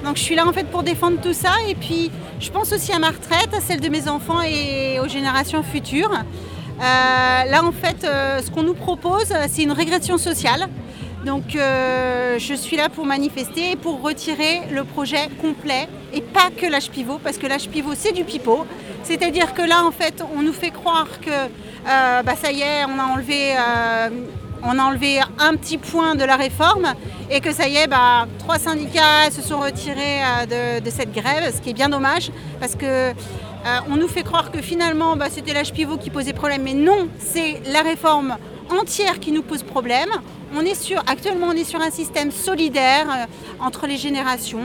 Donc 0.06 0.16
je 0.16 0.22
suis 0.22 0.36
là 0.36 0.48
en 0.48 0.54
fait 0.54 0.66
pour 0.66 0.84
défendre 0.84 1.20
tout 1.20 1.34
ça 1.34 1.52
et 1.68 1.76
puis 1.76 2.10
je 2.40 2.50
pense 2.50 2.72
aussi 2.72 2.94
à 2.94 3.00
ma 3.00 3.10
retraite, 3.10 3.54
à 3.54 3.60
celle 3.60 3.82
de 3.82 3.90
mes 3.90 4.08
enfants 4.08 4.42
et 4.42 5.00
aux 5.02 5.10
générations 5.10 5.62
futures. 5.62 6.12
Euh, 6.80 6.82
là, 6.82 7.64
en 7.64 7.72
fait, 7.72 8.04
euh, 8.04 8.40
ce 8.42 8.52
qu'on 8.52 8.64
nous 8.64 8.74
propose, 8.74 9.34
c'est 9.50 9.64
une 9.64 9.72
régression 9.72 10.18
sociale. 10.18 10.68
Donc, 11.26 11.56
euh, 11.56 12.38
je 12.38 12.54
suis 12.54 12.78
là 12.78 12.90
pour 12.90 13.06
manifester 13.06 13.72
et 13.72 13.76
pour 13.76 14.02
retirer 14.02 14.62
le 14.72 14.84
projet 14.84 15.28
complet 15.42 15.88
et 16.14 16.22
pas 16.22 16.50
que 16.56 16.66
l'âge 16.68 16.90
pivot, 16.92 17.20
parce 17.24 17.38
que 17.38 17.48
l'âge 17.48 17.68
pivot, 17.70 17.94
c'est 17.96 18.14
du 18.14 18.24
pipeau. 18.24 18.66
C'est-à-dire 19.04 19.54
que 19.54 19.64
là, 19.64 19.84
en 19.84 19.92
fait, 19.92 20.24
on 20.38 20.42
nous 20.42 20.54
fait 20.54 20.72
croire 20.72 21.08
que 21.22 21.32
euh, 21.32 22.24
bah, 22.24 22.34
ça 22.42 22.52
y 22.52 22.62
est, 22.62 22.86
on 22.86 23.00
a 23.00 23.04
enlevé. 23.04 23.56
euh, 23.58 24.10
un 25.40 25.56
petit 25.56 25.78
point 25.78 26.16
de 26.16 26.24
la 26.24 26.36
réforme 26.36 26.94
et 27.30 27.40
que 27.42 27.52
ça 27.54 27.68
y 27.68 27.78
est, 27.78 27.88
bah, 27.88 28.28
trois 28.40 28.60
syndicats 28.60 29.30
se 29.32 29.42
sont 29.42 29.60
retirés 29.60 30.20
euh, 30.52 30.80
de 30.80 30.90
cette 30.90 31.14
grève, 31.14 31.54
ce 31.56 31.62
qui 31.62 31.70
est 31.72 31.74
bien 31.74 31.90
dommage 31.90 32.32
parce 32.60 32.76
que 32.76 33.14
euh, 33.68 33.80
on 33.90 33.98
nous 33.98 34.08
fait 34.08 34.24
croire 34.24 34.52
que 34.52 34.62
finalement 34.62 35.18
bah, 35.18 35.28
c'était 35.30 35.54
l'âge 35.54 35.74
pivot 35.74 35.98
qui 35.98 36.10
posait 36.10 36.32
problème, 36.32 36.62
mais 36.64 36.74
non, 36.74 37.10
c'est 37.20 37.62
la 37.74 37.82
réforme 37.82 38.38
entière 38.70 39.20
qui 39.20 39.34
nous 39.34 39.42
pose 39.42 39.64
problème. 39.64 40.10
On 40.56 40.62
est 40.62 40.76
sur, 40.76 41.00
actuellement, 41.00 41.48
on 41.48 41.52
est 41.52 41.66
sur 41.66 41.82
un 41.82 41.92
système 41.92 42.32
solidaire 42.32 43.08
euh, 43.10 43.26
entre 43.60 43.86
les 43.86 43.98
générations. 43.98 44.62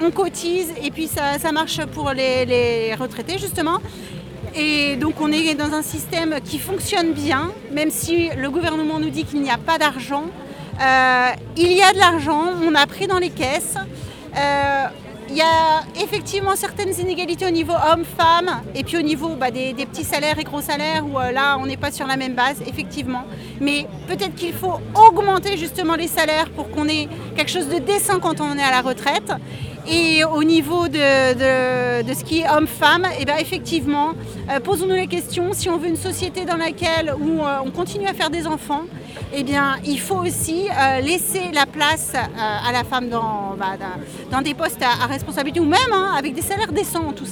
On 0.00 0.10
cotise 0.10 0.72
et 0.82 0.90
puis 0.90 1.06
ça, 1.06 1.52
marche 1.52 1.84
pour 1.86 2.12
les, 2.12 2.94
retraités 2.94 3.36
justement. 3.36 3.78
Et 4.54 4.96
donc 4.96 5.20
on 5.20 5.30
est 5.30 5.54
dans 5.54 5.74
un 5.74 5.82
système 5.82 6.36
qui 6.42 6.58
fonctionne 6.58 7.12
bien, 7.12 7.52
même 7.72 7.90
si 7.90 8.30
le 8.38 8.48
gouvernement 8.48 8.98
nous 8.98 9.10
dit 9.10 9.24
qu'il 9.24 9.42
n'y 9.42 9.50
a 9.50 9.58
pas 9.58 9.76
d'argent. 9.76 10.24
Euh, 10.80 11.28
il 11.58 11.72
y 11.72 11.82
a 11.82 11.92
de 11.92 11.98
l'argent, 11.98 12.52
on 12.66 12.74
a 12.74 12.86
pris 12.86 13.06
dans 13.06 13.18
les 13.18 13.30
caisses. 13.30 13.74
Il 15.28 15.36
y 15.36 15.42
a 15.42 15.82
effectivement 16.00 16.54
certaines 16.56 16.94
inégalités 17.00 17.46
au 17.46 17.50
niveau 17.50 17.72
homme-femme 17.72 18.62
et 18.74 18.84
puis 18.84 18.96
au 18.96 19.02
niveau 19.02 19.30
bah, 19.36 19.50
des, 19.50 19.74
petits 19.74 20.04
salaires 20.04 20.38
et 20.38 20.44
gros 20.44 20.60
salaires 20.60 21.04
où 21.06 21.18
euh, 21.18 21.32
là 21.32 21.56
on 21.60 21.66
n'est 21.66 21.76
pas 21.76 21.90
sur 21.90 22.06
la 22.06 22.16
même 22.16 22.34
base, 22.34 22.62
effectivement. 22.66 23.24
Mais 23.60 23.86
peut-être 24.06 24.34
qu'il 24.34 24.52
faut 24.52 24.74
augmenter 24.94 25.56
justement 25.56 25.94
les 25.94 26.08
salaires 26.08 26.50
pour 26.50 26.70
qu'on 26.70 26.88
ait 26.88 27.08
quelque 27.36 27.50
chose 27.50 27.68
de 27.68 27.78
décent 27.78 28.18
quand 28.20 28.40
on 28.40 28.56
est 28.56 28.62
à 28.62 28.70
la 28.70 28.82
retraite. 28.82 29.32
Et 29.88 30.24
au 30.24 30.42
niveau 30.42 30.88
de, 30.88 32.02
de- 32.02 32.14
ce 32.14 32.24
qui 32.24 32.40
est 32.40 32.50
homme-femme, 32.50 33.06
eh 33.20 33.24
ben 33.24 33.36
effectivement, 33.38 34.14
euh, 34.50 34.58
posons-nous 34.58 34.96
la 34.96 35.06
question 35.06 35.52
si 35.52 35.68
on 35.68 35.76
veut 35.78 35.88
une 35.88 35.96
société 35.96 36.44
dans 36.44 36.56
laquelle 36.56 37.14
où, 37.20 37.40
euh, 37.44 37.58
on 37.64 37.70
continue 37.70 38.06
à 38.08 38.14
faire 38.14 38.30
des 38.30 38.46
enfants, 38.48 38.82
eh 39.32 39.42
bien, 39.42 39.76
il 39.84 39.98
faut 39.98 40.16
aussi 40.16 40.68
euh, 40.68 41.00
laisser 41.00 41.50
la 41.52 41.66
place 41.66 42.12
euh, 42.14 42.68
à 42.68 42.72
la 42.72 42.84
femme 42.84 43.08
dans, 43.08 43.56
bah, 43.58 44.42
des 44.42 44.54
postes 44.54 44.82
à, 44.82 45.06
responsabilité 45.06 45.60
ou 45.60 45.64
même 45.64 45.92
hein, 45.92 46.12
avec 46.16 46.34
des 46.34 46.42
salaires 46.42 46.72
décents, 46.72 47.12
tout, 47.12 47.26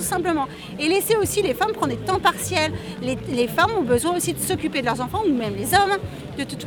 simplement. 0.00 0.46
Et 0.78 0.88
laisser 0.88 1.16
aussi 1.16 1.42
les 1.42 1.54
femmes 1.54 1.72
prendre 1.72 1.92
des 1.92 1.98
temps 1.98 2.18
partiels. 2.18 2.72
Les, 3.02 3.48
femmes 3.48 3.70
ont 3.78 3.82
besoin 3.82 4.16
aussi 4.16 4.32
de 4.32 4.40
s'occuper 4.40 4.80
de 4.80 4.86
leurs 4.86 5.00
enfants, 5.00 5.22
ou 5.26 5.32
même 5.32 5.54
les 5.56 5.74
hommes, 5.74 5.98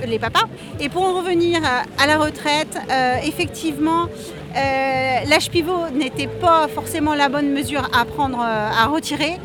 les 0.08 0.20
papas. 0.20 0.48
Et 0.80 0.90
pour 0.90 1.04
en 1.04 1.18
revenir 1.18 1.62
euh, 1.64 2.04
à 2.04 2.08
la 2.08 2.18
retraite, 2.18 2.78
effectivement, 3.26 4.08
l'âge 4.54 5.50
pivot 5.50 5.90
n'était 5.94 6.28
pas 6.28 6.68
forcément 6.68 7.14
la 7.14 7.30
bonne 7.30 7.52
mesure 7.52 7.90
à 7.94 8.06
prendre, 8.06 8.40
à 8.40 8.86
retirer. 8.88 9.38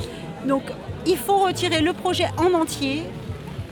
Donc, 0.46 0.62
il 1.06 1.16
faut 1.16 1.38
retirer 1.38 1.80
le 1.80 1.92
projet 1.92 2.26
en 2.36 2.54
entier, 2.54 3.02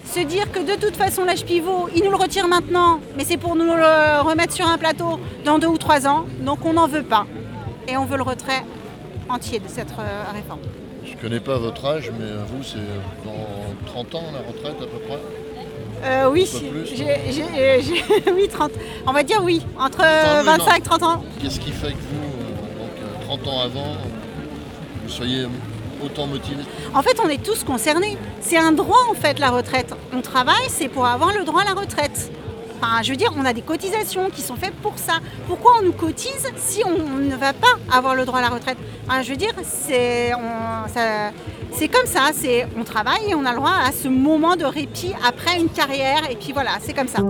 se 0.05 0.21
dire 0.21 0.51
que 0.53 0.61
de 0.61 0.81
toute 0.81 0.97
façon 0.97 1.25
l'âge 1.25 1.45
pivot, 1.45 1.89
il 1.95 2.05
nous 2.05 2.11
le 2.11 2.17
retire 2.17 2.47
maintenant, 2.49 3.01
mais 3.17 3.25
c'est 3.25 3.37
pour 3.37 3.57
nous 3.57 3.65
le 3.65 4.21
remettre 4.23 4.53
sur 4.53 4.67
un 4.67 4.79
plateau 4.79 5.19
dans 5.45 5.59
deux 5.59 5.67
ou 5.69 5.79
trois 5.79 6.07
ans, 6.07 6.27
donc 6.41 6.65
on 6.65 6.75
n'en 6.75 6.87
veut 6.87 7.03
pas. 7.03 7.27
Et 7.89 7.97
on 7.97 8.05
veut 8.05 8.17
le 8.17 8.23
retrait 8.23 8.63
entier 9.29 9.59
de 9.59 9.69
cette 9.69 9.93
euh, 9.99 10.23
réforme. 10.33 10.61
Je 11.05 11.15
connais 11.17 11.41
pas 11.41 11.59
votre 11.59 11.85
âge, 11.85 12.11
mais 12.19 12.25
euh, 12.25 12.45
vous, 12.47 12.63
c'est 12.63 12.79
dans 13.25 13.93
30 13.93 14.15
ans 14.15 14.25
la 14.33 14.41
retraite 14.41 14.77
à 14.81 14.87
peu 14.87 14.99
près? 15.07 15.19
Euh, 16.05 16.31
oui, 16.31 16.47
euh, 16.55 17.81
oui, 18.35 18.49
30, 18.49 18.73
on 19.07 19.13
va 19.13 19.23
dire 19.23 19.41
oui, 19.43 19.63
entre 19.79 20.01
Enfin, 20.01 20.41
oui, 20.41 20.47
25 20.47 20.79
et 20.79 20.83
30 20.83 21.03
ans. 21.03 21.25
Qu'est-ce 21.41 21.61
qui 21.61 21.71
fait 21.73 21.93
que 21.93 21.93
vous, 21.93 22.23
euh, 22.23 22.79
donc, 22.79 22.93
euh, 22.99 23.25
30 23.25 23.49
ans 23.49 23.61
avant, 23.61 23.97
vous 25.03 25.09
soyez 25.09 25.47
autant 26.03 26.27
motivé 26.27 26.63
En 26.95 27.03
fait, 27.03 27.19
on 27.25 27.29
est 27.29 27.43
tous 27.43 27.65
concernés. 27.65 28.17
C'est 28.41 28.57
un 28.59 28.73
droit, 28.73 28.99
en 29.11 29.15
fait, 29.15 29.39
la 29.39 29.51
retraite. 29.51 29.95
On 30.13 30.21
travaille, 30.21 30.69
c'est 30.69 30.89
pour 30.89 31.07
avoir 31.07 31.33
le 31.37 31.45
droit 31.45 31.63
à 31.63 31.65
la 31.65 31.81
retraite. 31.81 32.31
Enfin, 32.81 33.03
je 33.03 33.11
veux 33.11 33.17
dire, 33.17 33.33
on 33.37 33.45
a 33.45 33.53
des 33.53 33.63
cotisations 33.63 34.29
qui 34.31 34.43
sont 34.43 34.57
faites 34.57 34.75
pour 34.75 34.99
ça. 34.99 35.15
Pourquoi 35.47 35.73
on 35.81 35.85
nous 35.85 35.93
cotise 35.93 36.47
si 36.57 36.83
on 36.85 37.19
ne 37.19 37.37
va 37.37 37.53
pas 37.53 37.75
avoir 37.91 38.15
le 38.15 38.25
droit 38.27 38.41
à 38.41 38.43
la 38.43 38.49
retraite? 38.49 38.77
Enfin, 39.09 39.23
Je 39.23 39.31
veux 39.31 39.37
dire, 39.37 39.53
c'est 39.65 40.33
on- 40.35 40.89
ça- 40.93 41.31
c'est 41.73 41.89
comme 41.89 42.07
ça. 42.07 42.31
C'est 42.35 42.67
on 42.79 42.85
travaille 42.85 43.31
et 43.31 43.35
on 43.35 43.45
a 43.47 43.51
le 43.53 43.57
droit 43.57 43.73
à 43.87 43.93
ce 43.93 44.09
moment 44.09 44.57
de 44.57 44.65
répit 44.65 45.13
après 45.27 45.59
une 45.59 45.69
carrière. 45.69 46.31
Et 46.31 46.37
puis 46.37 46.53
voilà, 46.53 46.73
c'est 46.83 46.93
comme 46.93 47.09
ça. 47.09 47.21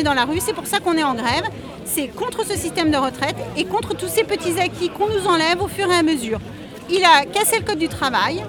Est 0.00 0.02
dans 0.02 0.14
la 0.14 0.24
rue, 0.24 0.40
c'est 0.40 0.52
pour 0.52 0.66
ça 0.66 0.80
qu'on 0.80 0.96
est 0.96 1.04
en 1.04 1.14
grève. 1.14 1.44
C'est 1.84 2.08
contre 2.08 2.44
ce 2.44 2.54
système 2.56 2.90
de 2.90 2.96
retraite 2.96 3.36
et 3.56 3.64
contre 3.64 3.94
tous 3.96 4.08
ces 4.08 4.24
petits 4.24 4.58
acquis 4.60 4.90
qu'on 4.90 5.08
nous 5.08 5.26
enlève 5.26 5.60
au 5.62 5.68
fur 5.68 5.90
et 5.90 5.94
à 5.94 6.02
mesure. 6.02 6.40
Il 6.90 7.04
a 7.04 7.24
cassé 7.26 7.58
le 7.58 7.64
code 7.64 7.78
du 7.78 7.88
travail, 7.88 8.42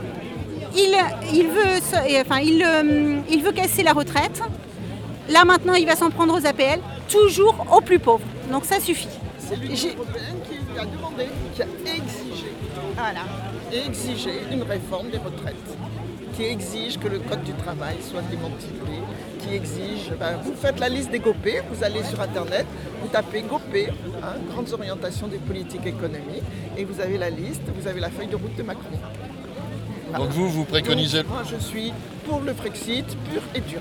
il, 0.75 0.96
il 1.34 1.48
veut, 1.48 2.22
enfin, 2.22 2.39
il, 2.39 2.63
euh, 2.63 3.20
il 3.29 3.43
veut 3.43 3.51
casser 3.51 3.84
la 3.84 3.93
retraite. 3.93 4.41
Là 5.29 5.46
maintenant, 5.46 5.74
il 5.74 5.86
va 5.86 5.96
s'en 5.96 6.10
prendre 6.10 6.34
aux 6.39 6.46
APL, 6.46 6.79
toujours 7.10 7.65
aux 7.75 7.81
plus 7.81 8.00
pauvres. 8.00 8.25
Donc 8.51 8.65
ça 8.65 8.79
suffit. 8.79 9.08
C'est 9.39 9.55
l'Union 9.58 9.75
européenne 9.98 10.38
qui 10.48 10.79
a 10.79 10.86
demandé, 10.86 11.25
qui 11.55 11.62
a 11.62 11.65
exigé, 11.96 12.51
Voilà. 12.96 13.22
exigé 13.88 14.31
une 14.51 14.63
réforme 14.63 15.10
des 15.10 15.17
retraites, 15.17 15.55
qui 16.33 16.43
exige 16.43 16.97
que 16.97 17.07
le 17.07 17.19
code 17.19 17.43
du 17.43 17.53
travail 17.53 17.97
soit 18.01 18.21
démantelé, 18.23 19.01
qui 19.39 19.55
exige, 19.55 20.11
ben, 20.19 20.38
vous 20.43 20.53
faites 20.53 20.79
la 20.79 20.89
liste 20.89 21.11
des 21.11 21.19
GOPÉ, 21.19 21.61
vous 21.69 21.83
allez 21.83 22.03
sur 22.03 22.21
Internet, 22.21 22.65
vous 23.01 23.07
tapez 23.07 23.41
GOPÉ, 23.41 23.89
hein, 24.23 24.35
grandes 24.50 24.71
orientations 24.73 25.27
des 25.27 25.38
politiques 25.38 25.85
économiques, 25.85 26.43
et 26.77 26.85
vous 26.85 27.00
avez 27.01 27.17
la 27.17 27.29
liste, 27.29 27.63
vous 27.75 27.88
avez 27.88 28.00
la 28.00 28.09
feuille 28.09 28.27
de 28.27 28.35
route 28.35 28.55
de 28.55 28.63
Macron. 28.63 28.97
Voilà. 30.09 30.25
Donc 30.25 30.33
vous, 30.33 30.50
vous 30.50 30.65
préconisez 30.65 31.19
Donc, 31.23 31.31
moi, 31.31 31.43
je 31.50 31.57
suis 31.57 31.93
pour 32.27 32.41
le 32.41 32.53
Brexit 32.53 33.05
pur 33.31 33.41
et 33.55 33.61
dur. 33.61 33.79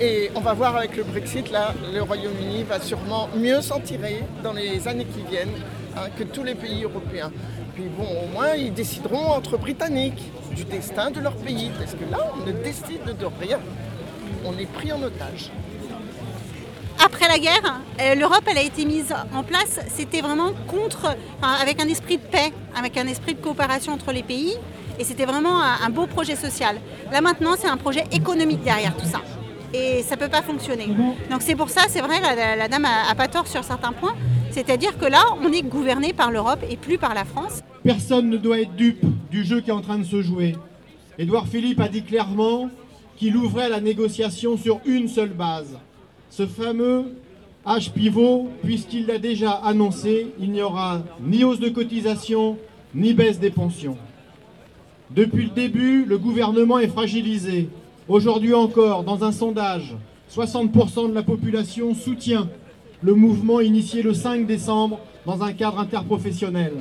Et 0.00 0.30
on 0.34 0.40
va 0.40 0.54
voir 0.54 0.76
avec 0.76 0.96
le 0.96 1.04
Brexit, 1.04 1.50
là, 1.50 1.74
le 1.92 2.02
Royaume-Uni 2.02 2.64
va 2.64 2.80
sûrement 2.80 3.28
mieux 3.36 3.60
s'en 3.60 3.80
tirer 3.80 4.24
dans 4.42 4.52
les 4.52 4.88
années 4.88 5.04
qui 5.06 5.22
viennent 5.30 5.54
hein, 5.96 6.08
que 6.18 6.24
tous 6.24 6.42
les 6.42 6.54
pays 6.54 6.84
européens. 6.84 7.30
Puis 7.74 7.84
bon, 7.96 8.06
au 8.24 8.32
moins, 8.32 8.54
ils 8.54 8.72
décideront 8.72 9.26
entre 9.26 9.58
Britanniques 9.58 10.22
du 10.54 10.64
destin 10.64 11.10
de 11.10 11.20
leur 11.20 11.34
pays. 11.36 11.70
Parce 11.78 11.92
que 11.92 12.10
là, 12.10 12.18
on 12.34 12.46
ne 12.46 12.52
décide 12.52 13.04
de 13.04 13.26
rien. 13.40 13.58
On 14.44 14.56
est 14.58 14.66
pris 14.66 14.92
en 14.92 15.02
otage. 15.02 15.50
Après 17.02 17.28
la 17.28 17.38
guerre, 17.38 17.80
euh, 18.00 18.14
l'Europe 18.14 18.42
elle 18.46 18.58
a 18.58 18.62
été 18.62 18.84
mise 18.84 19.14
en 19.34 19.42
place, 19.42 19.80
c'était 19.88 20.20
vraiment 20.20 20.52
contre, 20.68 21.16
avec 21.62 21.80
un 21.80 21.88
esprit 21.88 22.18
de 22.18 22.22
paix, 22.22 22.52
avec 22.76 22.98
un 22.98 23.06
esprit 23.06 23.34
de 23.34 23.40
coopération 23.40 23.94
entre 23.94 24.12
les 24.12 24.22
pays, 24.22 24.54
et 24.98 25.04
c'était 25.04 25.24
vraiment 25.24 25.62
un, 25.62 25.88
beau 25.88 26.06
projet 26.06 26.36
social. 26.36 26.76
Là 27.10 27.22
maintenant, 27.22 27.54
c'est 27.58 27.68
un 27.68 27.78
projet 27.78 28.04
économique 28.12 28.62
derrière 28.62 28.94
tout 28.94 29.06
ça, 29.06 29.22
et 29.72 30.02
ça 30.02 30.14
ne 30.16 30.20
peut 30.20 30.28
pas 30.28 30.42
fonctionner. 30.42 30.88
Donc 31.30 31.40
c'est 31.40 31.54
pour 31.56 31.70
ça, 31.70 31.82
c'est 31.88 32.02
vrai, 32.02 32.20
la, 32.20 32.54
la- 32.56 32.68
dame 32.68 32.84
a, 32.84 33.10
a 33.10 33.14
pas 33.14 33.28
tort 33.28 33.46
sur 33.46 33.64
certains 33.64 33.92
points, 33.92 34.14
c'est-à-dire 34.50 34.98
que 34.98 35.06
là, 35.06 35.22
on 35.42 35.52
est 35.52 35.62
gouverné 35.62 36.12
par 36.12 36.30
l'Europe 36.30 36.60
et 36.68 36.76
plus 36.76 36.98
par 36.98 37.14
la 37.14 37.24
France. 37.24 37.62
Personne 37.82 38.28
ne 38.28 38.36
doit 38.36 38.60
être 38.60 38.74
dupe 38.74 39.04
du 39.30 39.44
jeu 39.44 39.60
qui 39.60 39.70
est 39.70 39.74
en 39.74 39.80
train 39.80 39.98
de 39.98 40.04
se 40.04 40.22
jouer. 40.22 40.56
Édouard 41.18 41.46
Philippe 41.46 41.80
a 41.80 41.88
dit 41.88 42.02
clairement 42.02 42.70
qu'il 43.16 43.36
ouvrait 43.36 43.68
la 43.68 43.80
négociation 43.80 44.56
sur 44.56 44.80
une 44.86 45.08
seule 45.08 45.30
base. 45.30 45.78
Ce 46.30 46.46
fameux 46.46 47.14
âge 47.66 47.92
pivot, 47.92 48.48
puisqu'il 48.62 49.06
l'a 49.06 49.18
déjà 49.18 49.50
annoncé, 49.50 50.28
il 50.38 50.50
n'y 50.50 50.62
aura 50.62 51.02
ni 51.20 51.44
hausse 51.44 51.60
de 51.60 51.68
cotisation, 51.68 52.56
ni 52.94 53.12
baisse 53.12 53.38
des 53.38 53.50
pensions. 53.50 53.96
Depuis 55.10 55.44
le 55.44 55.50
début, 55.50 56.04
le 56.04 56.18
gouvernement 56.18 56.78
est 56.78 56.88
fragilisé. 56.88 57.68
Aujourd'hui 58.08 58.54
encore, 58.54 59.04
dans 59.04 59.24
un 59.24 59.32
sondage, 59.32 59.94
60% 60.34 61.10
de 61.10 61.14
la 61.14 61.22
population 61.22 61.94
soutient 61.94 62.48
le 63.02 63.14
mouvement 63.14 63.60
initié 63.60 64.02
le 64.02 64.14
5 64.14 64.46
décembre 64.46 65.00
dans 65.26 65.42
un 65.42 65.52
cadre 65.52 65.78
interprofessionnel. 65.78 66.72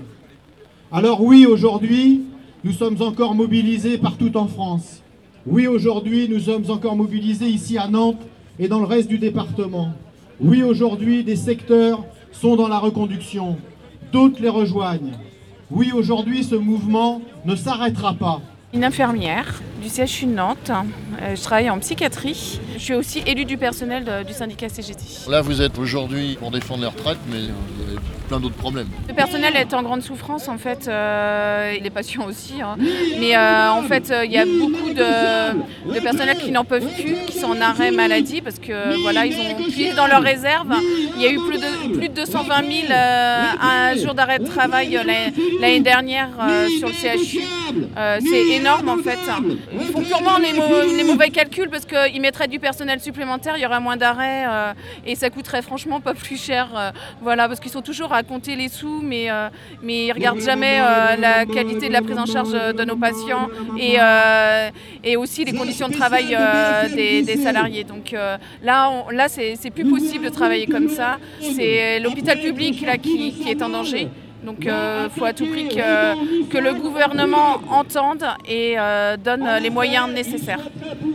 Alors 0.92 1.24
oui, 1.24 1.46
aujourd'hui, 1.46 2.22
nous 2.64 2.74
sommes 2.74 3.02
encore 3.02 3.36
mobilisés 3.36 3.98
partout 3.98 4.36
en 4.36 4.48
France. 4.48 5.02
Oui, 5.46 5.68
aujourd'hui, 5.68 6.28
nous 6.30 6.40
sommes 6.40 6.70
encore 6.70 6.96
mobilisés 6.96 7.48
ici 7.48 7.78
à 7.78 7.88
Nantes 7.88 8.22
et 8.58 8.68
dans 8.68 8.80
le 8.80 8.86
reste 8.86 9.08
du 9.08 9.18
département. 9.18 9.94
Oui, 10.42 10.64
aujourd'hui, 10.64 11.24
des 11.24 11.36
secteurs 11.36 12.04
sont 12.32 12.56
dans 12.56 12.68
la 12.68 12.80
reconduction. 12.80 13.58
D'autres 14.12 14.42
les 14.42 14.50
rejoignent. 14.50 15.14
Oui, 15.72 15.92
aujourd'hui, 15.94 16.44
ce 16.44 16.56
mouvement 16.56 17.22
ne 17.46 17.56
s'arrêtera 17.56 18.14
pas. 18.14 18.42
Une 18.74 18.84
infirmière 18.84 19.62
du 19.82 19.90
CHU 19.90 20.26
de 20.26 20.32
Nantes. 20.34 20.72
Euh, 21.22 21.36
je 21.36 21.42
travaille 21.42 21.70
en 21.70 21.80
psychiatrie. 21.80 22.60
Je 22.76 22.80
suis 22.84 22.94
aussi 22.94 23.22
élue 23.26 23.46
du 23.46 23.58
personnel 23.58 24.04
de- 24.04 24.24
du 24.24 24.34
syndicat 24.34 24.70
CGT. 24.70 25.30
Là, 25.30 25.42
vous 25.42 25.62
êtes 25.62 25.78
aujourd'hui 25.78 26.38
pour 26.40 26.52
défendre 26.52 26.82
les 26.82 26.88
retraites, 26.88 27.18
mais 27.32 27.40
vous 27.40 27.84
avez 27.90 28.00
plein 28.28 28.40
d'autres 28.40 28.56
problèmes. 28.56 28.88
Le 29.08 29.14
personnel 29.14 29.56
est 29.56 29.74
en 29.74 29.82
grande 29.84 30.02
souffrance 30.04 30.48
en 30.48 30.58
fait, 30.58 30.88
euh, 30.88 31.72
et 31.72 31.80
les 31.80 31.90
patients 31.90 32.26
aussi. 32.28 32.62
hein. 32.62 32.78
Mais 33.20 33.36
euh, 33.36 33.72
en 33.72 33.82
fait, 33.84 34.14
il 34.26 34.32
y 34.32 34.38
a 34.38 34.46
beaucoup 34.46 34.90
de, 34.94 35.94
de 35.96 36.00
personnels 36.00 36.38
qui 36.38 36.52
n'en 36.52 36.64
peuvent 36.64 36.86
plus, 37.02 37.16
qui 37.28 37.40
sont 37.40 37.48
en 37.48 37.62
arrêt 37.62 37.92
maladie 37.92 38.42
parce 38.42 38.60
que 38.60 39.02
voilà, 39.02 39.26
ils 39.26 39.34
ont 39.40 39.56
puisé 39.64 39.94
dans 39.94 40.06
leurs 40.08 40.22
réserves. 40.22 40.74
Il 41.16 41.22
y 41.22 41.26
a 41.28 41.32
eu 41.32 41.40
plus 41.40 41.58
de, 41.58 41.98
plus 41.98 42.10
de 42.10 42.14
220 42.14 42.56
000 42.58 42.70
euh, 42.92 43.44
un 43.62 43.96
jour 43.96 44.14
d'arrêt 44.14 44.40
de 44.40 44.46
travail 44.46 44.92
l'année- 45.62 45.80
dernière 45.80 46.30
sur 46.80 46.88
le 46.88 46.94
CHU. 46.94 47.40
C'est 48.30 48.48
énorme 48.56 48.90
en 48.90 48.98
fait. 48.98 49.18
Ils 49.72 49.88
font 49.88 50.02
purement 50.02 50.38
les, 50.40 50.54
mau- 50.54 50.82
les 50.98 51.04
mauvais 51.04 51.30
calculs 51.30 51.70
parce 51.70 51.86
qu'ils 51.86 52.22
mettraient 52.22 52.48
du 52.48 52.60
personnel 52.60 53.00
supplémentaire, 53.00 53.56
il 53.58 53.62
y 53.62 53.66
aurait 53.66 53.80
moins 53.80 53.98
d'arrêts 53.98 54.46
euh, 54.48 54.74
et 55.06 55.16
ça 55.16 55.30
coûterait 55.30 55.62
franchement 55.62 56.00
pas 56.02 56.14
plus 56.14 56.42
cher. 56.42 56.70
euh, 56.76 56.92
voilà, 57.22 57.48
parce 57.48 57.60
qu'ils 57.60 57.72
sont 57.72 57.82
toujours 57.82 58.12
à 58.14 58.24
compter 58.24 58.56
les 58.56 58.68
sous, 58.70 59.02
mais, 59.02 59.30
euh, 59.30 59.50
mais 59.84 60.08
ils 60.08 60.12
regardent 60.12 60.42
jamais 60.42 60.80
euh, 60.82 61.16
la 61.18 61.46
qualité 61.46 61.88
de 61.88 61.94
la 61.94 62.02
prise 62.02 62.18
en 62.18 62.26
charge 62.26 62.52
de 62.54 62.84
nos 62.84 62.96
patients 62.96 63.48
et, 63.78 63.98
et 65.04 65.16
aussi 65.18 65.46
les 65.46 65.54
conditions 65.54 65.88
de 65.88 65.94
travail 65.94 66.36
des, 66.96 67.22
des 67.24 67.38
salariés. 67.38 67.84
Donc 67.84 68.16
là, 68.64 68.90
on- 68.90 69.10
là 69.12 69.28
c'est 69.30 69.56
c'est 69.60 69.70
plus 69.72 69.86
possible 69.90 70.26
de 70.26 70.30
travailler 70.30 70.66
comme 70.68 70.90
ça. 70.90 71.18
C'est 71.42 72.00
l'hôpital 72.00 72.40
public 72.40 72.82
là, 72.86 72.98
qui, 72.98 73.34
qui 73.34 73.50
est 73.50 73.62
en 73.62 73.70
danger. 73.70 74.08
Donc 74.44 74.58
il 74.62 75.10
faut 75.12 75.26
à 75.26 75.34
tout 75.34 75.48
prix 75.48 75.68
que, 75.68 76.46
que 76.50 76.58
le 76.58 76.74
gouvernement 76.74 77.60
entende 77.70 78.24
et 78.48 78.76
euh, 78.78 79.18
donne 79.18 79.48
les 79.62 79.70
moyens 79.70 80.10
nécessaires. 80.10 80.62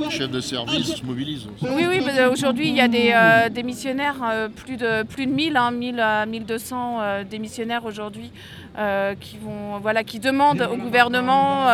Les 0.01 0.11
chefs 0.11 0.31
de 0.31 0.41
service 0.41 0.97
se 0.97 1.05
mobilisent. 1.05 1.47
Oui, 1.63 1.87
oui, 1.89 2.01
bah, 2.05 2.29
aujourd'hui 2.31 2.69
il 2.69 2.77
y 2.77 2.81
a 2.81 2.89
des 2.89 3.13
euh, 3.15 3.49
démissionnaires, 3.49 4.17
euh, 4.23 4.49
plus, 4.49 4.77
de, 4.77 5.03
plus 5.05 5.27
de 5.27 5.33
1000, 5.33 5.57
hein, 5.57 5.71
1000 5.71 6.01
à 6.01 6.27
1200 6.27 6.99
euh, 7.01 7.25
démissionnaires 7.25 7.85
aujourd'hui 7.85 8.31
euh, 8.79 9.15
qui, 9.19 9.39
vont, 9.39 9.79
voilà, 9.81 10.05
qui 10.05 10.19
demandent 10.19 10.69
au 10.71 10.77
gouvernement 10.77 11.67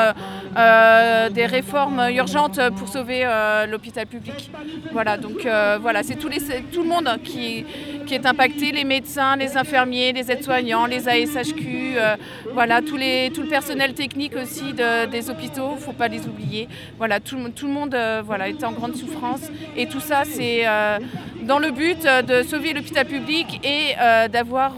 des 0.54 1.46
réformes 1.46 2.08
urgentes 2.12 2.60
pour 2.76 2.88
sauver 2.88 3.26
l'hôpital 3.68 4.06
public. 4.06 4.50
Voilà, 4.92 5.16
donc 5.16 5.46
voilà, 5.80 6.02
c'est 6.02 6.16
tout, 6.16 6.28
le 6.28 6.88
monde 6.88 7.08
qui, 7.24 7.64
qui, 8.06 8.14
est 8.14 8.26
impacté, 8.26 8.72
les 8.72 8.84
médecins, 8.84 9.36
les 9.36 9.56
infirmiers, 9.56 10.12
les 10.12 10.30
aides-soignants, 10.30 10.86
les 10.86 11.08
ASHQ, 11.08 11.96
voilà, 12.52 12.82
tous 12.82 12.96
les, 12.96 13.30
tout 13.34 13.42
le 13.42 13.48
personnel 13.48 13.94
technique 13.94 14.34
aussi 14.36 14.72
des 14.72 15.30
hôpitaux, 15.30 15.70
il 15.72 15.76
ne 15.76 15.80
faut 15.80 15.92
pas 15.92 16.08
les 16.08 16.26
oublier. 16.26 16.68
Voilà, 16.98 17.20
tout, 17.20 17.36
le 17.36 17.68
monde 17.68 17.96
voilà, 18.24 18.48
est 18.48 18.62
en 18.64 18.72
grande 18.72 18.94
souffrance 18.94 19.50
et 19.76 19.86
tout 19.86 20.00
ça 20.00 20.22
c'est 20.24 20.64
dans 21.42 21.58
le 21.58 21.70
but 21.70 22.02
de 22.02 22.42
sauver 22.42 22.72
l'hôpital 22.72 23.06
public 23.06 23.60
et 23.64 23.94
d'avoir 24.28 24.74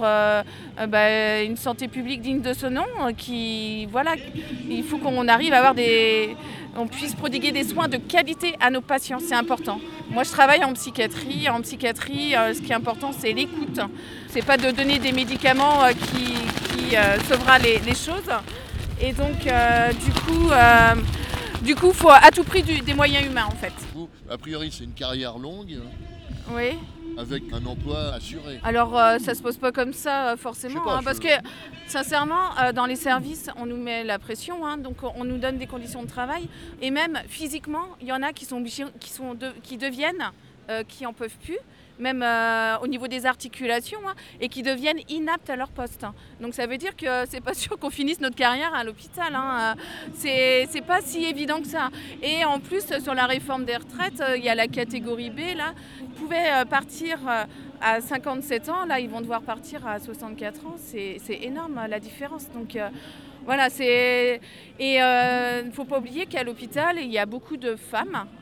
bah, 0.89 1.43
une 1.43 1.57
santé 1.57 1.89
publique 1.89 2.23
digne 2.23 2.41
de 2.41 2.53
ce 2.53 2.67
nom. 2.67 2.85
Qui, 3.17 3.87
voilà, 3.87 4.15
il 4.69 4.83
faut 4.85 4.99
qu'on 4.99 5.29
arrive 5.29 5.53
à 5.53 5.59
avoir 5.59 5.75
des, 5.75 6.37
on 6.77 6.87
puisse 6.87 7.15
prodiguer 7.15 7.53
des 7.53 7.65
soins 7.65 7.89
de 7.89 7.97
qualité 7.97 8.55
à 8.61 8.71
nos 8.71 8.81
patients, 8.81 9.19
c'est 9.21 9.35
important. 9.35 9.81
Moi, 10.11 10.25
je 10.25 10.31
travaille 10.31 10.65
en 10.65 10.73
psychiatrie. 10.73 11.49
En 11.49 11.61
psychiatrie, 11.61 12.33
ce 12.33 12.61
qui 12.61 12.73
est 12.73 12.75
important, 12.75 13.13
c'est 13.17 13.33
l'écoute. 13.33 13.81
C'est 14.29 14.45
pas 14.45 14.57
de 14.57 14.71
donner 14.71 14.99
des 14.99 15.13
médicaments 15.13 15.81
qui, 16.13 16.35
qui 16.75 16.97
sauvera 17.29 17.59
les, 17.59 17.79
choses. 17.95 18.31
Et 19.01 19.13
donc, 19.13 19.39
du 20.05 20.13
coup, 20.23 20.51
du 21.63 21.75
coup, 21.75 21.93
faut 21.93 22.11
à 22.11 22.31
tout 22.31 22.45
prix 22.45 22.63
des 22.63 22.95
moyens 22.95 23.27
humains, 23.27 23.47
en 23.47 23.57
fait. 23.57 23.73
a 24.31 24.39
priori, 24.39 24.73
c'est 24.77 24.85
une 24.85 24.95
carrière 24.95 25.39
longue. 25.39 25.79
Oui 26.55 26.79
avec 27.19 27.45
un 27.53 27.65
emploi 27.67 28.15
assuré. 28.15 28.61
Alors 28.63 28.93
ça 28.93 29.15
euh, 29.15 29.19
ça 29.19 29.35
se 29.35 29.43
pose 29.43 29.57
pas 29.57 29.73
comme 29.73 29.93
ça 29.93 30.31
euh, 30.33 30.37
forcément, 30.37 30.89
hein, 30.91 31.01
parce 31.05 31.19
que 31.19 31.29
sincèrement, 31.87 32.57
euh, 32.61 32.73
dans 32.73 32.87
les 32.87 32.97
services, 32.97 33.49
on 33.57 33.67
nous 33.67 33.77
met 33.77 34.05
la 34.05 34.19
pression, 34.19 34.67
hein, 34.67 34.77
donc 34.79 34.97
on 35.03 35.25
nous 35.25 35.39
donne 35.39 35.59
des 35.59 35.67
conditions 35.67 36.03
de 36.03 36.09
travail, 36.09 36.49
et 36.81 36.91
même 36.91 37.19
physiquement, 37.29 37.87
il 38.01 38.09
y 38.09 38.13
en 38.13 38.23
a 38.23 38.33
qui 38.33 38.45
sont 38.45 38.63
qui 38.63 39.11
sont 39.11 39.37
qui 39.63 39.77
deviennent, 39.77 40.31
qui 40.89 41.07
en 41.07 41.13
peuvent 41.13 41.37
plus 41.43 41.59
même 42.03 42.23
euh, 42.23 42.77
au 42.83 42.87
niveau 42.87 43.09
des 43.09 43.25
articulations, 43.25 44.01
hein, 44.07 44.15
et 44.41 44.49
qui 44.49 44.63
deviennent 44.63 45.01
inaptes 45.09 45.49
à 45.49 45.57
leur 45.57 45.71
poste. 45.71 46.05
Donc 46.41 46.53
ça 46.53 46.67
veut 46.67 46.77
dire 46.77 46.95
que 46.97 47.25
c'est 47.29 47.41
pas 47.41 47.55
sûr 47.63 47.79
qu'on 47.79 47.91
finisse 47.91 48.21
notre 48.21 48.37
carrière 48.37 48.75
à 48.75 48.85
l'hôpital. 48.85 49.35
Hein. 49.35 49.75
C'est 50.15 50.85
pas 50.87 51.01
si 51.01 51.25
évident 51.25 51.61
que 51.61 51.69
ça. 51.69 51.89
Et 52.23 52.45
en 52.45 52.61
plus, 52.61 52.85
sur 53.03 53.15
la 53.15 53.27
réforme 53.27 53.65
des 53.65 53.77
retraites, 53.77 54.21
euh, 54.21 54.37
il 54.37 54.45
y 54.45 54.49
a 54.49 54.55
la 54.55 54.67
catégorie 54.67 55.31
B, 55.31 55.57
là, 55.57 55.73
pouvaient 56.17 56.53
euh, 56.53 56.65
partir 56.65 57.19
à 57.81 58.01
57 58.01 58.69
ans, 58.69 58.85
là 58.85 59.01
ils 59.01 59.09
vont 59.09 59.21
devoir 59.21 59.43
partir 59.43 59.85
à 59.87 59.99
64 59.99 60.67
ans, 60.67 60.77
c'est 60.77 61.19
énorme 61.29 61.81
la 61.89 61.99
différence. 61.99 62.49
Donc 62.51 62.79
voilà, 63.45 63.71
c'est. 63.71 64.41
Et 64.79 64.95
il 64.99 65.67
ne 65.67 65.73
faut 65.73 65.85
pas 65.85 65.99
oublier 65.99 66.27
qu'à 66.27 66.45
l'hôpital, 66.45 66.99
il 67.01 67.11
y 67.11 67.19
a 67.19 67.27
beaucoup 67.27 67.57
de 67.57 67.75
femmes 67.75 68.25
euh, 68.25 68.42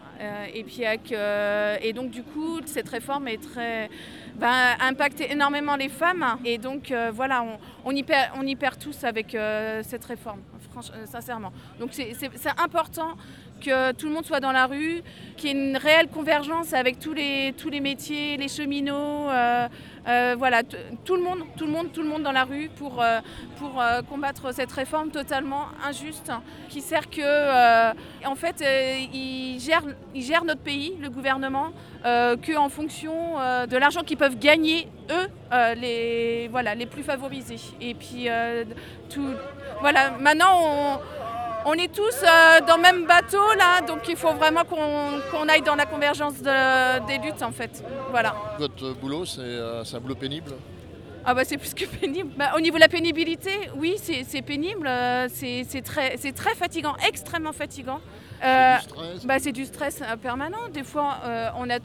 et, 0.55 0.65
puis 0.65 0.83
euh, 1.13 1.77
et 1.83 1.93
donc 1.93 2.11
du 2.11 2.23
coup, 2.23 2.61
cette 2.67 2.89
réforme 2.89 3.29
est 3.29 3.43
très, 3.43 3.89
va 4.37 4.83
impacter 4.83 5.31
énormément 5.33 5.77
les 5.77 5.89
femmes. 5.89 6.39
Et 6.45 6.59
donc 6.59 6.91
euh, 6.91 7.11
voilà, 7.15 7.45
on, 7.85 7.91
y 7.95 8.03
perd, 8.03 8.31
on 8.37 8.47
y 8.47 8.57
perd 8.57 8.79
tous 8.79 9.05
avec 9.05 9.37
cette 9.83 10.05
réforme, 10.05 10.41
sincèrement. 11.07 11.53
Donc 11.79 11.91
c'est 11.93 12.61
important 12.61 13.17
que 13.61 13.93
tout 13.93 14.09
le 14.09 14.15
monde 14.15 14.25
soit 14.25 14.41
dans 14.41 14.53
la 14.53 14.67
rue, 14.67 15.03
qu'il 15.37 15.51
y 15.51 15.53
ait 15.53 15.69
une 15.69 15.77
réelle 15.77 16.09
convergence 16.09 16.73
avec 16.73 16.99
tous 16.99 17.13
les, 17.13 17.55
tous 17.57 17.69
les 17.69 17.81
métiers, 17.81 18.37
les 18.37 18.49
cheminots, 18.49 19.29
euh, 19.29 19.69
euh, 20.09 20.35
voilà, 20.37 20.63
tout 20.63 21.15
le 21.15 21.23
monde, 21.23 21.41
tout 21.57 21.67
le 21.67 21.73
monde, 21.73 21.93
tout 21.93 22.03
le 22.03 22.09
monde 22.09 22.23
dans 22.23 22.33
la 22.33 22.45
rue 22.45 22.71
pour, 22.75 23.01
euh, 23.01 23.21
pour 23.59 23.83
combattre 24.09 24.53
cette 24.53 24.73
réforme 24.73 25.11
totalement 25.11 25.67
injuste 25.87 26.33
qui 26.69 26.81
sert 26.81 27.11
que, 27.11 27.91
en 28.27 28.35
fait, 28.35 28.65
ils 29.13 29.61
gèrent 29.61 30.45
notre 30.45 30.63
pays, 30.63 30.97
le 31.01 31.11
gouvernement, 31.11 31.73
que 32.03 32.57
en 32.57 32.71
fonction 32.71 33.37
de 33.69 33.77
l'argent 33.77 34.03
qu'ils 34.03 34.17
peuvent 34.17 34.30
gagner 34.37 34.89
eux, 35.11 35.29
les, 35.77 36.49
voilà, 36.49 36.75
les 36.75 36.87
plus 36.87 37.03
favorisés. 37.03 37.61
Et 37.81 37.95
puis, 37.95 38.29
tout, 39.09 39.35
voilà, 39.81 40.11
maintenant 40.19 40.59
on 40.63 40.99
on 41.67 41.75
est 41.75 41.93
tous 41.93 42.23
euh, 42.23 42.61
dans 42.67 42.77
le 42.77 42.83
même 42.83 43.07
bateau 43.07 43.43
là, 43.59 43.81
donc 43.87 44.09
il 44.09 44.17
faut 44.17 44.33
vraiment 44.33 44.65
qu'on 44.65 45.49
aille 45.49 45.63
dans 45.63 45.75
la 45.75 45.87
convergence 45.87 46.35
des 46.41 47.19
luttes 47.19 47.43
en 47.43 47.53
fait. 47.53 47.85
Voilà. 48.11 48.35
Votre 48.59 48.95
boulot, 48.95 49.25
c'est 49.25 49.41
euh, 49.41 49.83
un 49.83 50.01
boulot 50.01 50.15
pénible? 50.15 50.53
Ah 51.25 51.35
bah 51.35 51.43
c'est 51.45 51.59
plus 51.59 51.75
que 51.75 51.85
pénible. 51.85 52.31
Bah, 52.37 52.53
au 52.57 52.61
niveau 52.61 52.77
de 52.77 52.81
la 52.81 52.89
pénibilité, 52.89 53.51
oui, 53.77 53.97
c'est 53.99 54.43
pénible, 54.43 54.87
euh, 54.87 55.29
c'est 55.31 55.83
très, 55.85 56.17
très 56.17 56.55
fatigant, 56.55 56.97
extrêmement 57.07 57.53
fatigant. 57.53 58.01
bah, 58.43 59.39
c'est 59.39 59.53
du 59.53 59.67
stress 59.67 60.03
permanent. 60.23 60.69
Des 60.73 60.85
fois, 60.85 61.19
on, 61.57 61.69
a, 61.69 61.79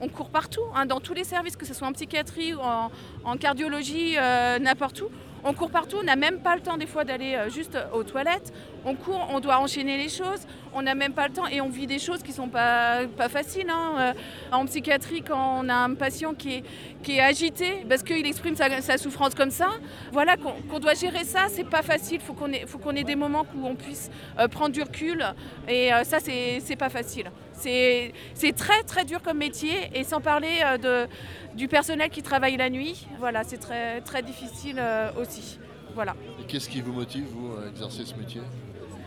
on, 0.00 0.08
court 0.08 0.30
partout, 0.30 0.62
hein, 0.74 0.86
dans 0.86 1.00
tous 1.00 1.14
les 1.14 1.24
services, 1.24 1.56
que 1.56 1.66
ce 1.66 1.74
soit 1.74 1.88
en 1.88 1.92
psychiatrie 1.92 2.54
ou 2.54 2.60
en, 2.60 2.90
en 3.24 3.36
cardiologie, 3.36 4.16
n'importe 4.60 5.00
où. 5.02 5.10
On 5.44 5.52
court 5.52 5.70
partout, 5.70 5.96
on 6.00 6.04
n'a 6.04 6.16
même 6.16 6.40
pas 6.40 6.56
le 6.56 6.62
temps 6.62 6.76
des 6.76 6.86
fois 6.86 7.04
d'aller 7.04 7.34
euh, 7.34 7.48
juste 7.48 7.78
aux 7.92 8.02
toilettes. 8.02 8.52
On 8.84 8.94
court, 8.94 9.28
on 9.30 9.40
doit 9.40 9.58
enchaîner 9.58 9.96
les 9.96 10.08
choses, 10.08 10.46
on 10.74 10.82
n'a 10.82 10.94
même 10.94 11.12
pas 11.12 11.28
le 11.28 11.34
temps 11.34 11.46
et 11.46 11.60
on 11.60 11.68
vit 11.68 11.86
des 11.86 11.98
choses 11.98 12.22
qui 12.22 12.30
ne 12.30 12.36
sont 12.36 12.48
pas, 12.48 13.06
faciles. 13.28 13.70
Hein. 13.70 13.92
Euh, 13.98 14.12
en 14.52 14.66
psychiatrie, 14.66 15.22
quand 15.22 15.60
on 15.64 15.68
a 15.68 15.74
un 15.74 15.94
patient 15.94 16.34
qui 16.34 16.62
est, 17.08 17.20
agité 17.20 17.86
parce 17.88 18.02
qu'il 18.02 18.26
exprime 18.26 18.54
sa, 18.56 18.98
souffrance 18.98 19.34
comme 19.34 19.50
ça, 19.50 19.68
voilà, 20.12 20.36
qu'on 20.36 20.78
doit 20.78 20.94
gérer 20.94 21.24
ça, 21.24 21.46
c'est 21.48 21.64
pas 21.68 21.82
facile. 21.82 22.20
Il 22.20 22.20
faut 22.20 22.34
qu'on 22.34 22.52
ait, 22.96 23.00
ait 23.00 23.04
des 23.04 23.16
moments 23.16 23.46
où 23.56 23.66
on 23.66 23.74
puisse 23.74 24.10
euh, 24.38 24.48
prendre 24.48 24.72
du 24.72 24.82
recul 24.82 25.24
et 25.68 25.90
ça, 26.04 26.18
c'est 26.20 26.76
pas 26.76 26.88
facile. 26.88 27.30
C'est 27.58 28.52
très 28.56 28.82
très 28.84 29.04
dur 29.04 29.22
comme 29.22 29.38
métier 29.38 29.90
et 29.94 30.04
sans 30.04 30.20
parler 30.20 30.62
de, 30.82 31.06
du 31.54 31.68
personnel 31.68 32.08
qui 32.10 32.22
travaille 32.22 32.56
la 32.56 32.70
nuit. 32.70 33.06
Voilà, 33.18 33.44
c'est 33.44 33.58
très, 33.58 34.00
très 34.00 34.22
difficile 34.22 34.76
euh, 34.78 35.10
aussi. 35.20 35.58
Voilà. 35.94 36.14
qu'est-ce 36.46 36.68
qui 36.68 36.80
vous 36.80 36.92
motive, 36.92 37.24
vous, 37.30 37.52
à 37.56 37.68
exercer 37.68 38.04
ce 38.04 38.14
métier? 38.14 38.40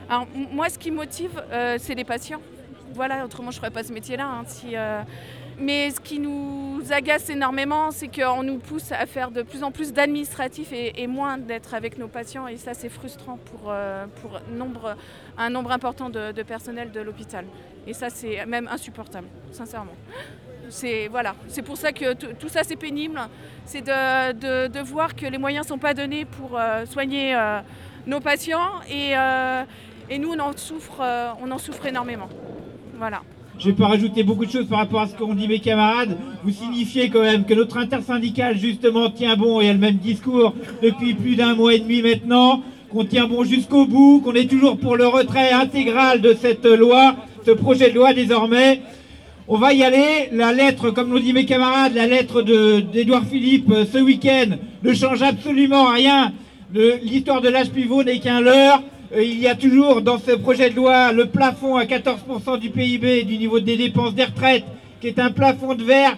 Alors, 0.10 0.28
moi, 0.34 0.70
ce 0.70 0.78
qui 0.78 0.92
me 0.92 0.98
motive, 0.98 1.42
euh, 1.52 1.78
c'est 1.80 1.96
les 1.96 2.04
patients. 2.04 2.42
Voilà, 2.94 3.24
autrement, 3.24 3.52
je 3.52 3.58
ne 3.58 3.62
ferais 3.62 3.72
pas 3.72 3.84
ce 3.84 3.94
métier-là. 3.94 4.26
Hein, 4.26 4.44
si, 4.46 4.76
euh, 4.76 5.02
Mais 5.58 5.92
ce 5.92 6.02
qui 6.02 6.20
nous 6.20 6.82
agace 6.92 7.30
énormément, 7.30 7.92
c'est 7.92 8.10
qu'on 8.10 8.44
nous 8.44 8.58
pousse 8.58 8.92
à 8.92 9.06
faire 9.06 9.32
de 9.32 9.44
plus 9.44 9.64
en 9.64 9.72
plus 9.72 9.94
d'administratifs 9.94 10.74
et, 10.74 11.08
moins 11.08 11.38
d'être 11.38 11.74
avec 11.74 11.98
nos 11.98 12.10
patients. 12.10 12.48
Et 12.48 12.58
ça, 12.58 12.74
c'est 12.74 12.90
frustrant 12.90 13.38
pour, 13.38 13.74
pour 14.22 14.42
nombre, 14.54 14.98
un 15.38 15.50
nombre 15.50 15.72
important 15.72 16.10
de, 16.10 16.34
de 16.34 16.44
personnel 16.44 16.92
de 16.92 17.00
l'hôpital. 17.00 17.46
Et 17.88 17.94
ça, 17.94 18.10
c'est 18.10 18.46
même 18.46 18.68
insupportable, 18.68 19.28
sincèrement 19.52 19.96
c'est 20.72 21.08
voilà, 21.10 21.36
pour 21.66 21.78
ça 21.78 21.92
que 21.92 22.14
tout 22.14 22.50
ça 22.50 22.62
c'est 22.64 22.76
pénible. 22.76 23.20
C'est 23.66 23.82
de, 23.82 24.82
voir 24.84 25.16
que 25.16 25.26
les 25.26 25.38
moyens 25.38 25.66
ne 25.66 25.70
sont 25.70 25.78
pas 25.78 25.94
donnés 25.94 26.26
pour 26.26 26.58
euh, 26.58 26.86
soigner 26.86 27.36
euh, 27.36 27.60
nos 28.08 28.20
patients 28.20 28.82
et, 28.90 29.16
euh, 29.16 29.64
et, 30.10 30.18
nous 30.18 30.30
on 30.30 30.40
en 30.40 30.58
souffre, 30.58 31.02
on 31.42 31.52
en 31.52 31.58
souffre 31.58 31.86
énormément. 31.86 32.30
Voilà. 32.98 33.22
Je 33.60 33.68
ne 33.68 33.72
vais 33.72 33.78
pas 33.78 33.88
rajouter 33.90 34.24
beaucoup 34.24 34.46
de 34.46 34.52
choses 34.52 34.68
par 34.68 34.80
rapport 34.80 35.02
à 35.02 35.08
ce 35.08 35.16
qu'ont 35.16 35.36
dit 35.36 35.48
mes 35.48 35.60
camarades. 35.60 36.18
Vous 36.44 36.50
signifiez 36.50 37.10
quand 37.10 37.22
même 37.22 37.46
que 37.46 37.54
notre 37.54 37.78
intersyndicale, 37.78 38.58
justement, 38.58 39.12
tient 39.12 39.36
bon 39.36 39.62
et 39.62 39.70
a 39.70 39.74
le 39.74 39.80
même 39.80 39.98
discours 39.98 40.56
depuis 40.82 41.14
plus 41.14 41.36
d'un 41.36 41.54
mois 41.54 41.76
et 41.76 41.80
demi 41.80 42.02
maintenant, 42.02 42.64
qu'on 42.90 43.06
tient 43.06 43.28
bon 43.28 43.44
jusqu'au 43.44 43.86
bout, 43.86 44.22
qu'on 44.24 44.34
est 44.34 44.50
toujours 44.50 44.80
pour 44.80 44.96
le 44.96 45.06
retrait 45.06 45.52
intégral 45.52 46.22
de 46.22 46.34
cette 46.34 46.66
loi, 46.66 47.16
ce 47.46 47.52
projet 47.52 47.90
de 47.90 47.96
loi 47.96 48.14
désormais. 48.14 48.82
On 49.48 49.58
va 49.58 49.74
y 49.74 49.84
aller. 49.84 50.30
La 50.32 50.54
lettre, 50.54 50.92
comme 50.92 51.12
l'ont 51.12 51.20
dit 51.20 51.34
mes 51.34 51.46
camarades, 51.46 51.94
la 51.96 52.08
lettre 52.08 52.42
d'Edouard 52.42 53.26
Philippe 53.26 53.72
euh, 53.72 53.86
ce 53.92 53.98
week-end 53.98 54.58
ne 54.84 54.94
change 54.94 55.22
absolument 55.22 55.90
rien. 55.90 56.34
L'histoire 56.74 57.42
de 57.42 57.50
l'âge 57.50 57.70
pivot 57.70 58.04
n'est 58.04 58.20
qu'un 58.20 58.40
leurre. 58.40 58.84
Euh, 59.14 59.24
il 59.24 59.40
y 59.40 59.48
a 59.48 59.56
toujours 59.56 60.02
dans 60.02 60.20
ce 60.20 60.32
projet 60.32 60.70
de 60.70 60.76
loi 60.76 61.12
le 61.12 61.26
plafond 61.26 61.76
à 61.76 61.84
14% 61.84 62.60
du 62.60 62.70
PIB 62.70 63.24
du 63.24 63.38
niveau 63.38 63.60
des 63.60 63.76
dépenses 63.76 64.16
des 64.16 64.26
retraites, 64.26 64.64
qui 65.02 65.08
est 65.08 65.20
un 65.20 65.32
plafond 65.32 65.76
de 65.76 65.84
verre 65.84 66.18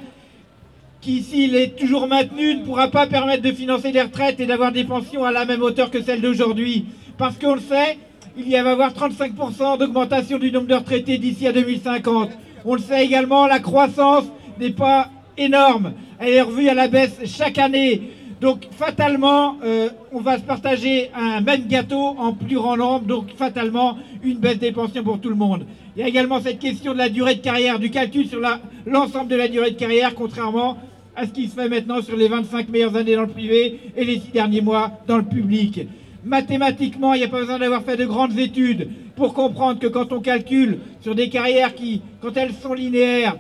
qui, 1.04 1.22
s'il 1.22 1.56
est 1.56 1.78
toujours 1.78 2.08
maintenu, 2.08 2.56
ne 2.56 2.64
pourra 2.64 2.88
pas 2.88 3.08
permettre 3.08 3.44
de 3.44 3.52
financer 3.52 3.92
les 3.92 4.02
retraites 4.02 4.40
et 4.40 4.46
d'avoir 4.46 4.72
des 4.72 4.86
pensions 4.86 5.26
à 5.26 5.32
la 5.32 5.44
même 5.44 5.62
hauteur 5.62 5.92
que 5.92 6.02
celle 6.02 6.22
d'aujourd'hui. 6.22 6.86
Parce 7.18 7.38
qu'on 7.38 7.56
le 7.56 7.62
sait, 7.62 7.98
il 8.36 8.48
y 8.48 8.52
va 8.54 8.72
avoir 8.72 8.94
35% 8.94 9.78
d'augmentation 9.78 10.40
du 10.40 10.52
nombre 10.52 10.68
de 10.68 10.76
retraités 10.76 11.18
d'ici 11.18 11.48
à 11.48 11.52
2050. 11.52 12.32
On 12.66 12.76
le 12.76 12.82
sait 12.82 13.06
également, 13.06 13.46
la 13.46 13.60
croissance 13.60 14.26
n'est 14.60 14.72
pas 14.72 15.10
énorme. 15.38 15.94
Elle 16.20 16.34
est 16.34 16.42
revue 16.42 16.70
à 16.70 16.74
la 16.74 16.88
baisse 16.88 17.20
chaque 17.26 17.60
année. 17.60 18.02
Donc 18.42 18.68
fatalement, 18.72 19.58
euh, 19.64 19.90
on 20.12 20.20
va 20.20 20.38
se 20.38 20.44
partager 20.44 21.12
un 21.16 21.42
même 21.42 21.68
gâteau 21.68 22.16
en 22.18 22.34
plus 22.34 22.56
grand 22.56 22.76
nombre, 22.76 23.06
donc 23.06 23.28
fatalement 23.38 23.98
une 24.24 24.40
baisse 24.40 24.60
des 24.60 24.72
pensions 24.72 25.04
pour 25.04 25.20
tout 25.20 25.30
le 25.30 25.36
monde. 25.36 25.66
Il 25.96 26.02
y 26.02 26.04
a 26.04 26.08
également 26.08 26.42
cette 26.42 26.60
question 26.60 26.94
de 26.94 26.98
la 26.98 27.10
durée 27.10 27.36
de 27.36 27.42
carrière, 27.42 27.80
du 27.80 27.90
calcul 27.90 28.28
sur 28.28 28.40
l'ensemble 28.86 29.30
de 29.30 29.36
la 29.36 29.48
durée 29.48 29.72
de 29.72 29.78
carrière, 29.78 30.16
contrairement 30.16 30.78
à 31.16 31.28
ce 31.28 31.32
qui 31.32 31.48
se 31.48 31.54
fait 31.54 31.70
maintenant 31.70 32.02
sur 32.02 32.18
les 32.18 32.28
25 32.28 32.70
meilleures 32.70 32.96
années 32.96 33.16
dans 33.16 33.22
le 33.22 33.28
privé 33.28 33.80
et 33.96 34.04
les 34.04 34.20
6 34.20 34.32
derniers 34.34 34.62
mois 34.62 34.92
dans 35.08 35.18
le 35.18 35.24
public. 35.24 35.88
Mathématiquement, 36.26 37.14
il 37.14 37.20
n'y 37.20 37.26
a 37.26 37.28
pas 37.28 37.40
besoin 37.40 37.60
d'avoir 37.60 37.84
fait 37.84 37.98
de 37.98 38.06
grandes 38.06 38.38
études 38.40 38.88
pour 39.16 39.34
comprendre 39.34 39.80
que 39.80 39.88
quand 39.88 40.14
on 40.14 40.22
calcule 40.22 40.80
sur 41.02 41.16
des 41.16 41.28
carrières 41.30 41.76
qui, 41.76 42.02
quand 42.22 42.38
elles 42.38 42.54
sont 42.54 42.74
linéaires, 42.74 43.36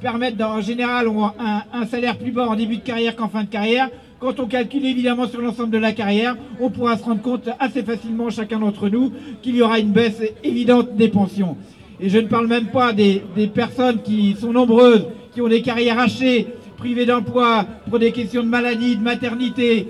permettent 0.00 0.40
en 0.40 0.60
général 0.60 1.08
un, 1.38 1.86
salaire 1.86 2.16
plus 2.16 2.32
bas 2.32 2.48
en 2.48 2.56
début 2.56 2.78
de 2.78 2.82
carrière 2.82 3.16
qu'en 3.16 3.28
fin 3.28 3.44
de 3.44 3.48
carrière. 3.48 3.88
Quand 4.18 4.40
on 4.40 4.46
calcule 4.46 4.86
évidemment 4.86 5.28
sur 5.28 5.40
l'ensemble 5.40 5.70
de 5.70 5.78
la 5.78 5.92
carrière, 5.92 6.36
on 6.60 6.70
pourra 6.70 6.96
se 6.96 7.04
rendre 7.04 7.20
compte 7.22 7.48
assez 7.60 7.82
facilement, 7.82 8.30
chacun 8.30 8.60
d'entre 8.60 8.88
nous, 8.88 9.12
qu'il 9.42 9.54
y 9.56 9.62
aura 9.62 9.78
une 9.78 9.90
baisse 9.90 10.22
évidente 10.42 10.96
des 10.96 11.08
pensions. 11.08 11.56
Et 12.00 12.08
je 12.08 12.18
ne 12.18 12.26
parle 12.28 12.46
même 12.46 12.66
pas 12.66 12.92
des, 12.92 13.22
personnes 13.54 14.00
qui 14.02 14.36
sont 14.40 14.52
nombreuses, 14.52 15.06
qui 15.34 15.40
ont 15.40 15.48
des 15.48 15.62
carrières 15.62 15.98
hachées, 15.98 16.48
privées 16.76 17.06
d'emploi 17.06 17.66
pour 17.88 17.98
des 17.98 18.10
questions 18.10 18.42
de 18.42 18.48
maladie, 18.48 18.96
de 18.96 19.02
maternité 19.02 19.88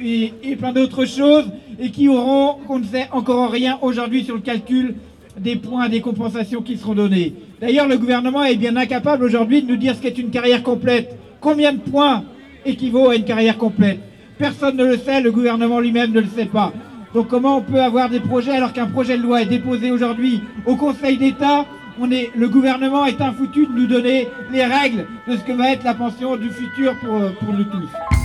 et, 0.00 0.56
plein 0.56 0.72
d'autres 0.72 1.04
choses, 1.04 1.46
et 1.78 1.90
qui 1.90 2.08
auront, 2.08 2.56
on 2.68 2.78
ne 2.78 2.84
sait 2.84 3.08
encore 3.12 3.50
rien 3.50 3.78
aujourd'hui 3.82 4.24
sur 4.24 4.34
le 4.34 4.40
calcul 4.40 4.94
des 5.38 5.56
points, 5.56 5.88
des 5.88 6.00
compensations 6.00 6.62
qui 6.62 6.76
seront 6.76 6.94
données. 6.94 7.34
D'ailleurs, 7.60 7.88
le 7.88 7.98
gouvernement 7.98 8.44
est 8.44 8.56
bien 8.56 8.76
incapable 8.76 9.24
aujourd'hui 9.24 9.62
de 9.62 9.68
nous 9.68 9.76
dire 9.76 9.94
ce 9.94 10.00
qu'est 10.00 10.18
une 10.18 10.30
carrière 10.30 10.62
complète. 10.62 11.16
Combien 11.40 11.72
de 11.72 11.78
points 11.78 12.24
équivaut 12.64 13.10
à 13.10 13.16
une 13.16 13.24
carrière 13.24 13.58
complète? 13.58 14.00
Personne 14.38 14.76
ne 14.76 14.84
le 14.84 14.96
sait, 14.96 15.20
le 15.20 15.32
gouvernement 15.32 15.80
lui-même 15.80 16.12
ne 16.12 16.20
le 16.20 16.28
sait 16.28 16.46
pas. 16.46 16.72
Donc 17.14 17.28
comment 17.28 17.58
on 17.58 17.62
peut 17.62 17.80
avoir 17.80 18.10
des 18.10 18.20
projets 18.20 18.52
alors 18.52 18.72
qu'un 18.72 18.86
projet 18.86 19.16
de 19.16 19.22
loi 19.22 19.42
est 19.42 19.46
déposé 19.46 19.90
aujourd'hui 19.90 20.40
au 20.66 20.76
Conseil 20.76 21.16
d'État? 21.16 21.64
On 21.98 22.10
est, 22.10 22.30
le 22.36 22.48
gouvernement 22.48 23.06
est 23.06 23.20
infoutu 23.22 23.66
de 23.66 23.72
nous 23.72 23.86
donner 23.86 24.28
les 24.52 24.64
règles 24.66 25.06
de 25.26 25.36
ce 25.36 25.42
que 25.42 25.52
va 25.52 25.72
être 25.72 25.84
la 25.84 25.94
pension 25.94 26.36
du 26.36 26.50
futur 26.50 26.94
pour, 27.00 27.32
pour 27.40 27.54
nous 27.54 27.64
tous. 27.64 28.15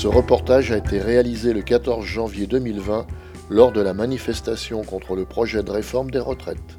Ce 0.00 0.08
reportage 0.08 0.72
a 0.72 0.78
été 0.78 0.98
réalisé 0.98 1.52
le 1.52 1.60
14 1.60 2.06
janvier 2.06 2.46
2020 2.46 3.06
lors 3.50 3.70
de 3.70 3.82
la 3.82 3.92
manifestation 3.92 4.82
contre 4.82 5.14
le 5.14 5.26
projet 5.26 5.62
de 5.62 5.70
réforme 5.70 6.10
des 6.10 6.18
retraites. 6.18 6.78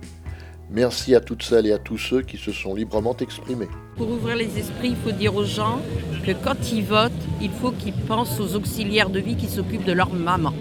Merci 0.71 1.13
à 1.13 1.19
toutes 1.19 1.43
celles 1.43 1.67
et 1.67 1.71
à 1.71 1.77
tous 1.77 1.99
ceux 1.99 2.23
qui 2.23 2.37
se 2.37 2.51
sont 2.51 2.73
librement 2.73 3.15
exprimés. 3.17 3.67
Pour 3.95 4.09
ouvrir 4.09 4.37
les 4.37 4.57
esprits, 4.57 4.89
il 4.89 4.95
faut 4.95 5.11
dire 5.11 5.35
aux 5.35 5.45
gens 5.45 5.81
que 6.25 6.31
quand 6.31 6.71
ils 6.71 6.83
votent, 6.83 7.11
il 7.39 7.51
faut 7.51 7.69
qu'ils 7.69 7.93
pensent 7.93 8.39
aux 8.39 8.55
auxiliaires 8.55 9.11
de 9.11 9.19
vie 9.19 9.35
qui 9.35 9.49
s'occupent 9.49 9.85
de 9.85 9.93
leur 9.93 10.11
maman. 10.11 10.53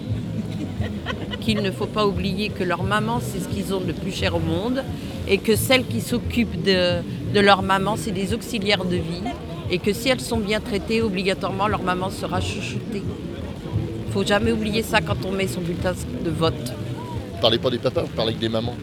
Qu'il 1.39 1.63
ne 1.63 1.71
faut 1.71 1.87
pas 1.87 2.05
oublier 2.05 2.49
que 2.49 2.63
leur 2.63 2.83
maman, 2.83 3.21
c'est 3.21 3.39
ce 3.39 3.47
qu'ils 3.47 3.73
ont 3.73 3.81
de 3.81 3.91
plus 3.91 4.11
cher 4.11 4.35
au 4.35 4.39
monde, 4.39 4.83
et 5.27 5.39
que 5.39 5.55
celles 5.55 5.87
qui 5.87 5.99
s'occupent 5.99 6.61
de, 6.61 7.01
de 7.33 7.39
leur 7.39 7.63
maman, 7.63 7.95
c'est 7.97 8.11
des 8.11 8.35
auxiliaires 8.35 8.85
de 8.85 8.97
vie, 8.97 9.23
et 9.71 9.79
que 9.79 9.93
si 9.93 10.09
elles 10.09 10.19
sont 10.19 10.37
bien 10.37 10.59
traitées, 10.59 11.01
obligatoirement 11.01 11.67
leur 11.67 11.81
maman 11.81 12.09
sera 12.09 12.41
chouchoutée. 12.41 13.01
Il 14.07 14.13
faut 14.13 14.25
jamais 14.25 14.51
oublier 14.51 14.83
ça 14.83 14.99
quand 14.99 15.25
on 15.25 15.31
met 15.31 15.47
son 15.47 15.61
bulletin 15.61 15.93
de 16.23 16.29
vote. 16.29 16.53
Vous 17.33 17.41
parlez 17.41 17.57
pas 17.57 17.69
des 17.69 17.77
papas, 17.77 18.01
vous 18.01 18.07
parlez 18.09 18.33
que 18.33 18.39
des 18.39 18.49
mamans. 18.49 18.75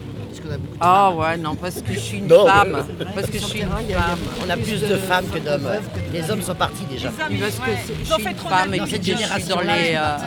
Ah 0.79 1.11
ouais, 1.11 1.37
non, 1.37 1.55
parce 1.55 1.81
que 1.81 1.93
je 1.93 1.99
suis 1.99 2.17
une 2.17 2.29
femme. 2.29 2.83
Parce 3.13 3.27
que 3.27 3.37
je 3.37 3.45
suis 3.45 3.61
une 3.61 3.67
femme. 3.69 4.19
On 4.43 4.49
a 4.49 4.57
plus 4.57 4.81
de 4.81 4.95
femmes 4.95 5.27
que 5.27 5.37
d'hommes. 5.37 5.69
Les 6.11 6.31
hommes 6.31 6.41
sont 6.41 6.55
partis 6.55 6.85
déjà. 6.89 7.11
Parce 7.11 7.29
que 7.29 7.35
je 7.35 8.13
suis 8.13 8.23
une 8.27 8.35
femme 8.35 8.73
et 8.73 8.79
puis 8.79 8.99
je 9.03 9.13
suis 9.13 9.43
dans 9.47 9.61
les... 9.61 9.95
Euh, 9.95 10.17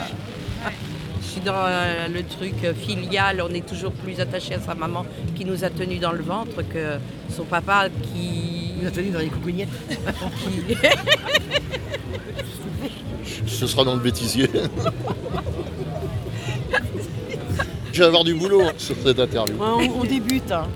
je 1.21 1.39
suis 1.39 1.41
dans 1.41 1.55
euh, 1.57 2.09
le 2.09 2.23
truc 2.25 2.55
filial, 2.77 3.43
on 3.43 3.55
est 3.55 3.67
toujours 3.67 3.93
plus 3.93 4.21
attaché 4.21 4.55
à 4.55 4.61
sa 4.61 4.75
maman 4.75 5.07
qui 5.35 5.47
nous 5.47 5.65
a 5.65 5.71
tenus 5.71 5.99
dans 5.99 6.13
le 6.13 6.23
ventre 6.23 6.57
que 6.63 6.99
son 7.35 7.45
papa 7.45 7.89
qui... 7.89 8.52
Nous 8.83 8.89
a 8.89 8.91
tenus 8.91 9.13
dans 9.13 9.21
les 9.21 9.29
coucougnettes. 9.29 9.69
Ce 13.47 13.67
sera 13.69 13.85
dans 13.85 13.95
le 13.95 14.01
bêtisier. 14.01 14.49
Je 17.93 17.99
vais 18.01 18.07
avoir 18.07 18.25
du 18.25 18.35
boulot 18.35 18.63
sur 18.79 18.97
cette 19.05 19.21
interview. 19.21 19.55
on, 19.61 20.01
on 20.01 20.05
débute. 20.05 20.51
hein. 20.51 20.67